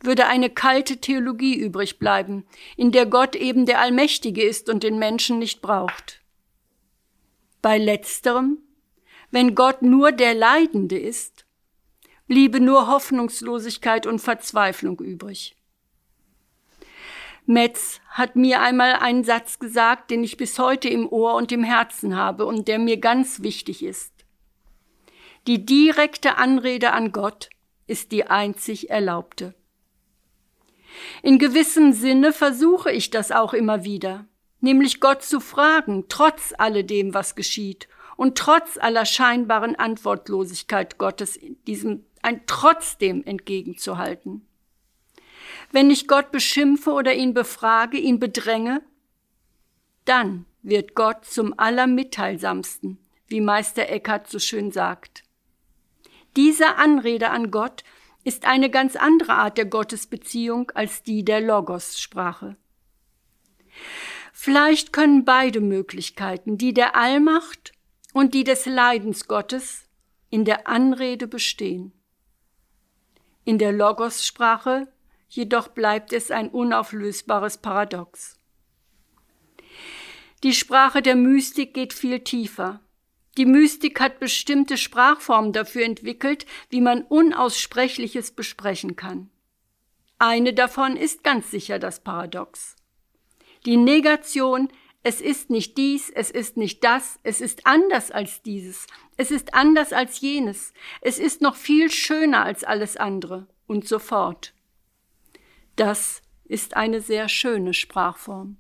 würde 0.01 0.27
eine 0.27 0.49
kalte 0.49 0.99
Theologie 0.99 1.57
übrig 1.57 1.99
bleiben, 1.99 2.47
in 2.77 2.93
der 2.93 3.05
Gott 3.05 3.37
eben 3.37 3.67
der 3.67 3.81
Allmächtige 3.81 4.43
ist 4.43 4.69
und 4.69 4.83
den 4.83 4.99
Menschen 4.99 5.39
nicht 5.39 5.61
braucht. 5.61 6.23
Bei 7.61 7.79
letzterem, 7.79 8.59
wenn 9.31 9.55
Gott 9.55 9.83
nur 9.83 10.13
der 10.13 10.35
Leidende 10.35 10.99
ist, 10.99 11.45
bliebe 12.27 12.61
nur 12.61 12.87
Hoffnungslosigkeit 12.87 14.07
und 14.07 14.21
Verzweiflung 14.21 15.01
übrig. 15.01 15.57
Metz 17.47 18.01
hat 18.11 18.37
mir 18.37 18.61
einmal 18.61 18.93
einen 18.93 19.25
Satz 19.25 19.59
gesagt, 19.59 20.11
den 20.11 20.23
ich 20.23 20.37
bis 20.37 20.59
heute 20.59 20.89
im 20.89 21.09
Ohr 21.09 21.35
und 21.35 21.51
im 21.51 21.65
Herzen 21.65 22.15
habe 22.15 22.45
und 22.45 22.69
der 22.69 22.79
mir 22.79 22.99
ganz 22.99 23.43
wichtig 23.43 23.83
ist. 23.83 24.13
Die 25.47 25.65
direkte 25.65 26.37
Anrede 26.37 26.93
an 26.93 27.11
Gott 27.11 27.49
ist 27.87 28.13
die 28.13 28.27
einzig 28.27 28.91
erlaubte. 28.91 29.55
In 31.23 31.39
gewissem 31.39 31.93
Sinne 31.95 32.35
versuche 32.35 32.93
ich 32.93 33.09
das 33.09 33.33
auch 33.33 33.55
immer 33.55 33.83
wieder, 33.83 34.27
nämlich 34.61 35.01
Gott 35.01 35.23
zu 35.23 35.41
fragen, 35.41 36.07
trotz 36.09 36.55
alledem, 36.57 37.15
was 37.15 37.35
geschieht 37.35 37.89
und 38.17 38.37
trotz 38.37 38.79
aller 38.79 39.07
scheinbaren 39.07 39.77
Antwortlosigkeit 39.77 40.99
Gottes 40.99 41.39
diesem 41.67 42.05
ein 42.23 42.43
trotzdem 42.47 43.23
entgegenzuhalten. 43.25 44.47
Wenn 45.71 45.91
ich 45.91 46.09
Gott 46.09 46.33
beschimpfe 46.33 46.93
oder 46.93 47.15
ihn 47.15 47.35
befrage, 47.35 47.99
ihn 47.99 48.19
bedränge, 48.19 48.83
dann 50.05 50.47
wird 50.63 50.95
Gott 50.95 51.25
zum 51.25 51.59
allermitteilsamsten, 51.59 52.99
wie 53.29 53.41
Meister 53.41 53.89
Eckhart 53.89 54.29
so 54.29 54.39
schön 54.39 54.73
sagt. 54.73 55.23
Diese 56.37 56.77
Anrede 56.77 57.31
an 57.31 57.51
Gott 57.51 57.85
ist 58.25 58.47
eine 58.47 58.71
ganz 58.71 58.97
andere 58.97 59.35
Art 59.35 59.59
der 59.59 59.67
Gottesbeziehung 59.67 60.71
als 60.75 61.03
die 61.03 61.25
der 61.25 61.41
Logos-Sprache. 61.41 62.57
Vielleicht 64.41 64.93
können 64.93 65.25
beide 65.25 65.61
Möglichkeiten, 65.61 66.59
die 66.59 66.73
der 66.73 66.95
Allmacht 66.95 67.73
und 68.13 68.35
die 68.35 68.45
des 68.45 68.67
Leidens 68.67 69.27
Gottes, 69.27 69.89
in 70.31 70.45
der 70.45 70.69
Anrede 70.69 71.27
bestehen. 71.27 71.91
In 73.45 73.59
der 73.59 73.73
Logos-Sprache 73.73 74.87
jedoch 75.29 75.67
bleibt 75.67 76.13
es 76.13 76.31
ein 76.31 76.51
unauflösbares 76.51 77.59
Paradox. 77.59 78.39
Die 80.45 80.55
Sprache 80.55 81.03
der 81.03 81.17
Mystik 81.17 81.75
geht 81.75 81.93
viel 81.93 82.21
tiefer. 82.21 82.81
Die 83.39 83.45
Mystik 83.45 83.99
hat 83.99 84.21
bestimmte 84.21 84.77
Sprachformen 84.77 85.53
dafür 85.53 85.85
entwickelt, 85.85 86.47
wie 86.69 86.81
man 86.81 87.03
Unaussprechliches 87.03 88.31
besprechen 88.31 88.95
kann. 88.95 89.31
Eine 90.21 90.55
davon 90.55 90.97
ist 90.97 91.25
ganz 91.25 91.51
sicher 91.51 91.81
das 91.81 92.05
Paradox. 92.05 92.78
Die 93.69 93.77
Negation, 93.77 94.71
es 95.03 95.21
ist 95.21 95.51
nicht 95.51 95.77
dies, 95.77 96.09
es 96.09 96.31
ist 96.31 96.57
nicht 96.57 96.83
das, 96.85 97.21
es 97.23 97.43
ist 97.43 97.67
anders 97.67 98.11
als 98.11 98.41
dieses, 98.41 98.87
es 99.19 99.31
ist 99.31 99.53
anders 99.53 99.93
als 99.93 100.23
jenes, 100.23 100.73
es 101.03 101.19
ist 101.19 101.43
noch 101.43 101.55
viel 101.55 101.91
schöner 101.91 102.45
als 102.45 102.65
alles 102.65 102.97
andere 102.97 103.47
und 103.67 103.87
so 103.87 103.99
fort. 103.99 104.55
Das 105.77 106.23
ist 106.47 106.79
eine 106.79 107.03
sehr 107.03 107.29
schöne 107.29 107.75
Sprachform. 107.75 108.57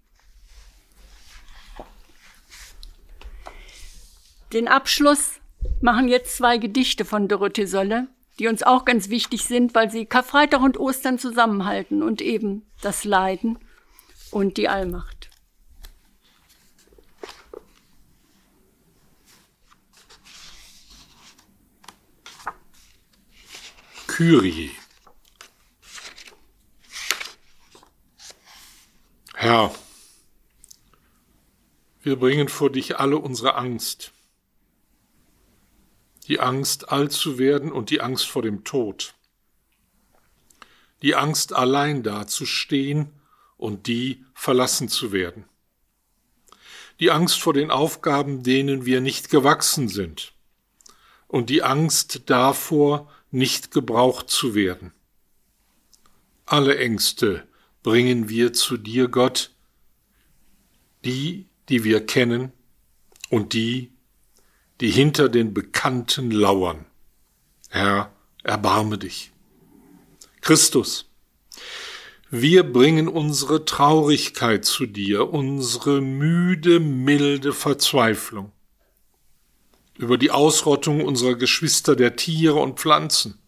Den 4.53 4.69
Abschluss 4.69 5.41
machen 5.81 6.09
jetzt 6.09 6.37
zwei 6.37 6.59
Gedichte 6.59 7.07
von 7.07 7.29
Dorothee 7.29 7.65
Solle, 7.65 8.09
die 8.39 8.47
uns 8.47 8.63
auch 8.63 8.85
ganz 8.85 9.09
wichtig 9.09 9.45
sind, 9.45 9.75
weil 9.75 9.91
sie 9.91 10.05
Karfreitag 10.05 10.61
und 10.61 10.79
Ostern 10.79 11.19
zusammenhalten 11.19 12.03
und 12.03 12.21
eben 12.21 12.67
das 12.83 13.05
Leiden 13.05 13.59
und 14.31 14.57
die 14.57 14.69
Allmacht. 14.69 15.31
Kyrie. 24.07 24.73
Herr, 29.35 29.73
wir 32.03 32.17
bringen 32.17 32.49
vor 32.49 32.73
dich 32.73 32.99
alle 32.99 33.19
unsere 33.19 33.55
Angst. 33.55 34.13
Die 36.27 36.41
Angst, 36.41 36.91
alt 36.91 37.13
zu 37.13 37.39
werden 37.39 37.71
und 37.71 37.91
die 37.91 38.01
Angst 38.01 38.27
vor 38.27 38.43
dem 38.43 38.65
Tod. 38.65 39.15
Die 41.03 41.15
Angst, 41.15 41.53
allein 41.53 42.03
dazustehen 42.03 43.18
und 43.59 43.87
die 43.87 44.25
verlassen 44.33 44.89
zu 44.89 45.13
werden. 45.13 45.45
Die 47.01 47.11
Angst 47.11 47.41
vor 47.41 47.53
den 47.53 47.71
Aufgaben, 47.71 48.43
denen 48.43 48.87
wir 48.87 49.03
nicht 49.03 49.29
gewachsen 49.29 49.89
sind. 49.89 50.33
Und 51.27 51.51
die 51.51 51.63
Angst 51.63 52.23
davor, 52.27 53.11
nicht 53.31 53.71
gebraucht 53.71 54.31
zu 54.31 54.55
werden. 54.55 54.93
Alle 56.47 56.79
Ängste, 56.79 57.47
bringen 57.83 58.29
wir 58.29 58.55
zu 58.55 58.79
dir, 58.79 59.09
Gott, 59.09 59.51
die, 61.05 61.47
die 61.69 61.85
wir 61.85 62.05
kennen 62.07 62.53
und 63.29 63.53
die, 63.53 63.93
die 64.81 64.91
hinter 64.91 65.29
den 65.29 65.53
Bekannten 65.53 66.31
lauern. 66.31 66.87
Herr, 67.69 68.13
erbarme 68.43 68.99
dich. 68.99 69.33
Christus, 70.41 71.08
wir 72.31 72.63
bringen 72.63 73.09
unsere 73.09 73.65
Traurigkeit 73.65 74.65
zu 74.65 74.87
dir, 74.87 75.33
unsere 75.33 76.01
müde, 76.01 76.79
milde 76.81 77.53
Verzweiflung 77.53 78.53
über 79.97 80.17
die 80.17 80.31
Ausrottung 80.31 81.05
unserer 81.05 81.35
Geschwister 81.35 81.97
der 81.97 82.17
Tiere 82.17 82.55
und 82.55 82.79
Pflanzen 82.79 83.39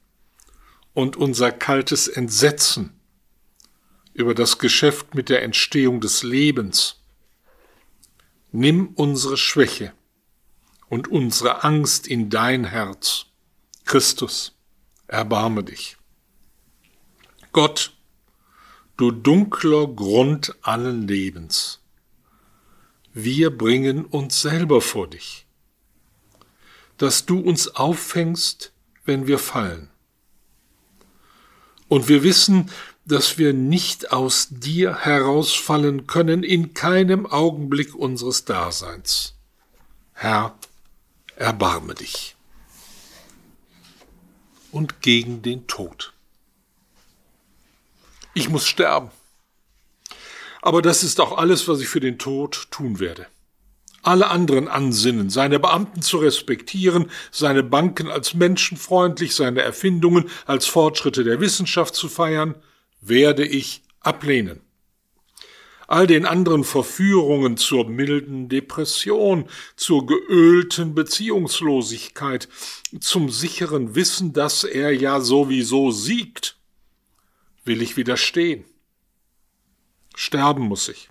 und 0.95 1.17
unser 1.17 1.53
kaltes 1.53 2.09
Entsetzen 2.09 2.99
über 4.13 4.35
das 4.35 4.59
Geschäft 4.59 5.15
mit 5.15 5.29
der 5.29 5.43
Entstehung 5.43 6.01
des 6.01 6.23
Lebens. 6.23 7.03
Nimm 8.51 8.89
unsere 8.97 9.37
Schwäche 9.37 9.93
und 10.89 11.07
unsere 11.07 11.63
Angst 11.63 12.09
in 12.09 12.31
dein 12.31 12.65
Herz. 12.65 13.27
Christus, 13.85 14.53
erbarme 15.07 15.63
dich. 15.63 15.97
Gott, 17.53 17.93
du 19.01 19.11
dunkler 19.11 19.87
Grund 19.87 20.55
allen 20.61 21.09
Lebens, 21.09 21.81
wir 23.15 23.57
bringen 23.57 24.05
uns 24.05 24.43
selber 24.43 24.83
vor 24.83 25.09
dich, 25.09 25.47
dass 26.99 27.25
du 27.25 27.41
uns 27.41 27.69
auffängst, 27.69 28.73
wenn 29.07 29.27
wir 29.27 29.39
fallen. 29.39 29.89
Und 31.89 32.09
wir 32.09 32.23
wissen, 32.23 32.71
dass 33.07 33.39
wir 33.39 33.55
nicht 33.55 34.13
aus 34.13 34.49
dir 34.51 34.99
herausfallen 34.99 36.07
können 36.07 36.43
in 36.43 36.75
keinem 36.75 37.25
Augenblick 37.25 37.95
unseres 37.95 38.45
Daseins. 38.45 39.35
Herr, 40.13 40.55
erbarme 41.37 41.95
dich. 41.95 42.37
Und 44.71 45.01
gegen 45.01 45.41
den 45.41 45.67
Tod. 45.67 46.13
Ich 48.35 48.49
muss 48.49 48.67
sterben. 48.67 49.11
Aber 50.63 50.83
das 50.83 51.03
ist 51.03 51.21
auch 51.21 51.37
alles, 51.39 51.69
was 51.69 51.81
ich 51.81 51.89
für 51.89 52.01
den 52.01 52.19
Tod 52.19 52.69
tun 52.71 53.01
werde. 53.01 53.27
Alle 54.03 54.29
anderen 54.29 54.69
Ansinnen, 54.69 55.29
seine 55.29 55.59
Beamten 55.59 56.01
zu 56.01 56.19
respektieren, 56.19 57.11
seine 57.31 57.63
Banken 57.63 58.09
als 58.09 58.35
menschenfreundlich, 58.35 59.35
seine 59.35 59.61
Erfindungen 59.61 60.31
als 60.47 60.67
Fortschritte 60.67 61.23
der 61.23 61.41
Wissenschaft 61.41 61.95
zu 61.95 62.09
feiern, 62.09 62.55
werde 63.01 63.45
ich 63.45 63.83
ablehnen. 64.01 64.61
All 65.87 66.07
den 66.07 66.25
anderen 66.25 66.63
Verführungen 66.63 67.57
zur 67.57 67.89
milden 67.89 68.49
Depression, 68.49 69.47
zur 69.77 70.07
geölten 70.07 70.95
Beziehungslosigkeit, 70.95 72.49
zum 73.01 73.29
sicheren 73.29 73.97
Wissen, 73.97 74.33
dass 74.33 74.63
er 74.65 74.93
ja 74.93 75.21
sowieso 75.21 75.91
siegt, 75.91 76.60
will 77.71 77.83
ich 77.83 77.97
widerstehen. 77.97 78.65
Sterben 80.17 80.65
muss 80.65 80.89
ich. 80.89 81.09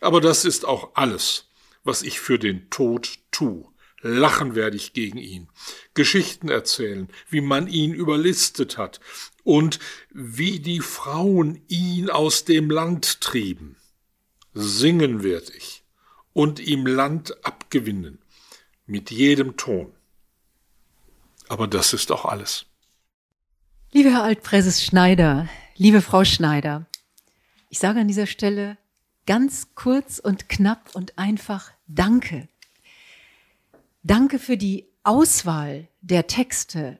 Aber 0.00 0.20
das 0.20 0.44
ist 0.44 0.64
auch 0.64 0.92
alles, 0.94 1.48
was 1.82 2.02
ich 2.02 2.20
für 2.20 2.38
den 2.38 2.70
Tod 2.70 3.18
tu. 3.32 3.72
Lachen 4.00 4.54
werde 4.54 4.76
ich 4.76 4.92
gegen 4.92 5.18
ihn, 5.18 5.48
Geschichten 5.92 6.50
erzählen, 6.50 7.08
wie 7.28 7.40
man 7.40 7.66
ihn 7.66 7.94
überlistet 7.94 8.78
hat, 8.78 9.00
und 9.42 9.80
wie 10.10 10.60
die 10.60 10.78
Frauen 10.78 11.60
ihn 11.66 12.10
aus 12.10 12.44
dem 12.44 12.70
Land 12.70 13.20
trieben. 13.20 13.74
singen 14.54 15.24
werd 15.24 15.50
ich 15.50 15.82
und 16.32 16.60
ihm 16.60 16.86
Land 16.86 17.44
abgewinnen, 17.44 18.20
mit 18.86 19.10
jedem 19.10 19.56
Ton. 19.56 19.92
Aber 21.48 21.66
das 21.66 21.92
ist 21.92 22.12
auch 22.12 22.24
alles. 22.24 22.66
Lieber 23.92 24.10
Herr 24.10 24.24
Altpräses 24.24 24.84
Schneider, 24.84 25.48
liebe 25.76 26.02
Frau 26.02 26.24
Schneider, 26.24 26.86
ich 27.70 27.78
sage 27.78 28.00
an 28.00 28.08
dieser 28.08 28.26
Stelle 28.26 28.76
ganz 29.26 29.74
kurz 29.76 30.18
und 30.18 30.48
knapp 30.48 30.94
und 30.94 31.16
einfach 31.18 31.70
Danke. 31.86 32.48
Danke 34.02 34.40
für 34.40 34.56
die 34.56 34.88
Auswahl 35.04 35.86
der 36.00 36.26
Texte 36.26 36.98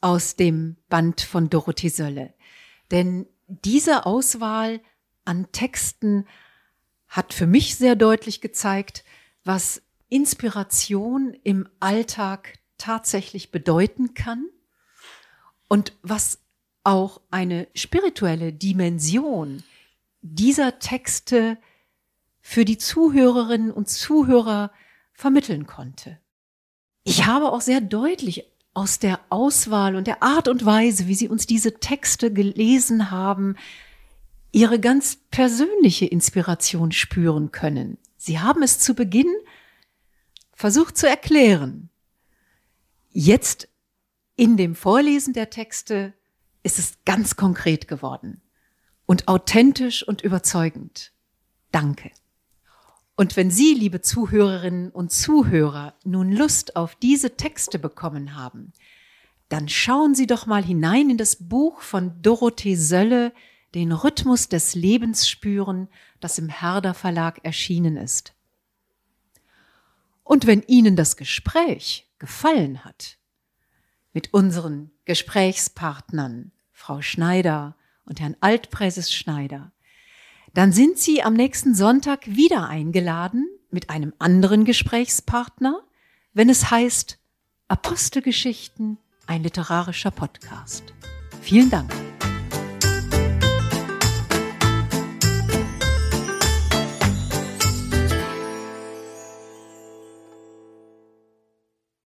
aus 0.00 0.36
dem 0.36 0.76
Band 0.88 1.22
von 1.22 1.50
Dorothee 1.50 1.88
Sölle. 1.88 2.32
Denn 2.92 3.26
diese 3.48 4.06
Auswahl 4.06 4.80
an 5.24 5.50
Texten 5.50 6.24
hat 7.08 7.34
für 7.34 7.48
mich 7.48 7.74
sehr 7.74 7.96
deutlich 7.96 8.40
gezeigt, 8.40 9.04
was 9.42 9.82
Inspiration 10.08 11.34
im 11.42 11.68
Alltag 11.80 12.60
tatsächlich 12.78 13.50
bedeuten 13.50 14.14
kann 14.14 14.46
und 15.68 15.92
was 16.02 16.38
auch 16.84 17.20
eine 17.30 17.68
spirituelle 17.74 18.52
Dimension 18.52 19.62
dieser 20.22 20.78
Texte 20.78 21.58
für 22.40 22.64
die 22.64 22.78
Zuhörerinnen 22.78 23.70
und 23.70 23.88
Zuhörer 23.88 24.72
vermitteln 25.12 25.66
konnte. 25.66 26.18
Ich 27.04 27.26
habe 27.26 27.52
auch 27.52 27.60
sehr 27.60 27.80
deutlich 27.80 28.44
aus 28.74 28.98
der 28.98 29.20
Auswahl 29.28 29.96
und 29.96 30.06
der 30.06 30.22
Art 30.22 30.48
und 30.48 30.64
Weise, 30.64 31.08
wie 31.08 31.14
Sie 31.14 31.28
uns 31.28 31.46
diese 31.46 31.74
Texte 31.80 32.32
gelesen 32.32 33.10
haben, 33.10 33.56
Ihre 34.52 34.80
ganz 34.80 35.16
persönliche 35.30 36.06
Inspiration 36.06 36.92
spüren 36.92 37.52
können. 37.52 37.98
Sie 38.16 38.38
haben 38.38 38.62
es 38.62 38.78
zu 38.78 38.94
Beginn 38.94 39.30
versucht 40.54 40.96
zu 40.96 41.08
erklären. 41.08 41.90
Jetzt 43.10 43.68
in 44.38 44.56
dem 44.56 44.76
Vorlesen 44.76 45.34
der 45.34 45.50
Texte 45.50 46.14
ist 46.62 46.78
es 46.78 46.92
ganz 47.04 47.34
konkret 47.34 47.88
geworden 47.88 48.40
und 49.04 49.26
authentisch 49.26 50.06
und 50.06 50.22
überzeugend. 50.22 51.12
Danke. 51.72 52.12
Und 53.16 53.36
wenn 53.36 53.50
Sie, 53.50 53.74
liebe 53.74 54.00
Zuhörerinnen 54.00 54.90
und 54.90 55.10
Zuhörer, 55.10 55.94
nun 56.04 56.30
Lust 56.30 56.76
auf 56.76 56.94
diese 56.94 57.36
Texte 57.36 57.80
bekommen 57.80 58.36
haben, 58.36 58.72
dann 59.48 59.68
schauen 59.68 60.14
Sie 60.14 60.28
doch 60.28 60.46
mal 60.46 60.62
hinein 60.62 61.10
in 61.10 61.18
das 61.18 61.48
Buch 61.48 61.80
von 61.80 62.22
Dorothee 62.22 62.76
Sölle, 62.76 63.32
den 63.74 63.90
Rhythmus 63.90 64.48
des 64.48 64.76
Lebens 64.76 65.28
spüren, 65.28 65.88
das 66.20 66.38
im 66.38 66.48
Herder 66.48 66.94
Verlag 66.94 67.40
erschienen 67.42 67.96
ist. 67.96 68.34
Und 70.22 70.46
wenn 70.46 70.62
Ihnen 70.62 70.94
das 70.94 71.16
Gespräch 71.16 72.08
gefallen 72.20 72.84
hat, 72.84 73.17
mit 74.18 74.34
unseren 74.34 74.90
Gesprächspartnern, 75.04 76.50
Frau 76.72 77.02
Schneider 77.02 77.76
und 78.04 78.18
Herrn 78.18 78.34
Altpräses 78.40 79.14
Schneider, 79.14 79.70
dann 80.54 80.72
sind 80.72 80.98
Sie 80.98 81.22
am 81.22 81.34
nächsten 81.34 81.72
Sonntag 81.72 82.26
wieder 82.26 82.68
eingeladen 82.68 83.46
mit 83.70 83.90
einem 83.90 84.12
anderen 84.18 84.64
Gesprächspartner, 84.64 85.82
wenn 86.32 86.50
es 86.50 86.68
heißt 86.68 87.20
Apostelgeschichten, 87.68 88.98
ein 89.28 89.44
literarischer 89.44 90.10
Podcast. 90.10 90.82
Vielen 91.40 91.70
Dank. 91.70 91.92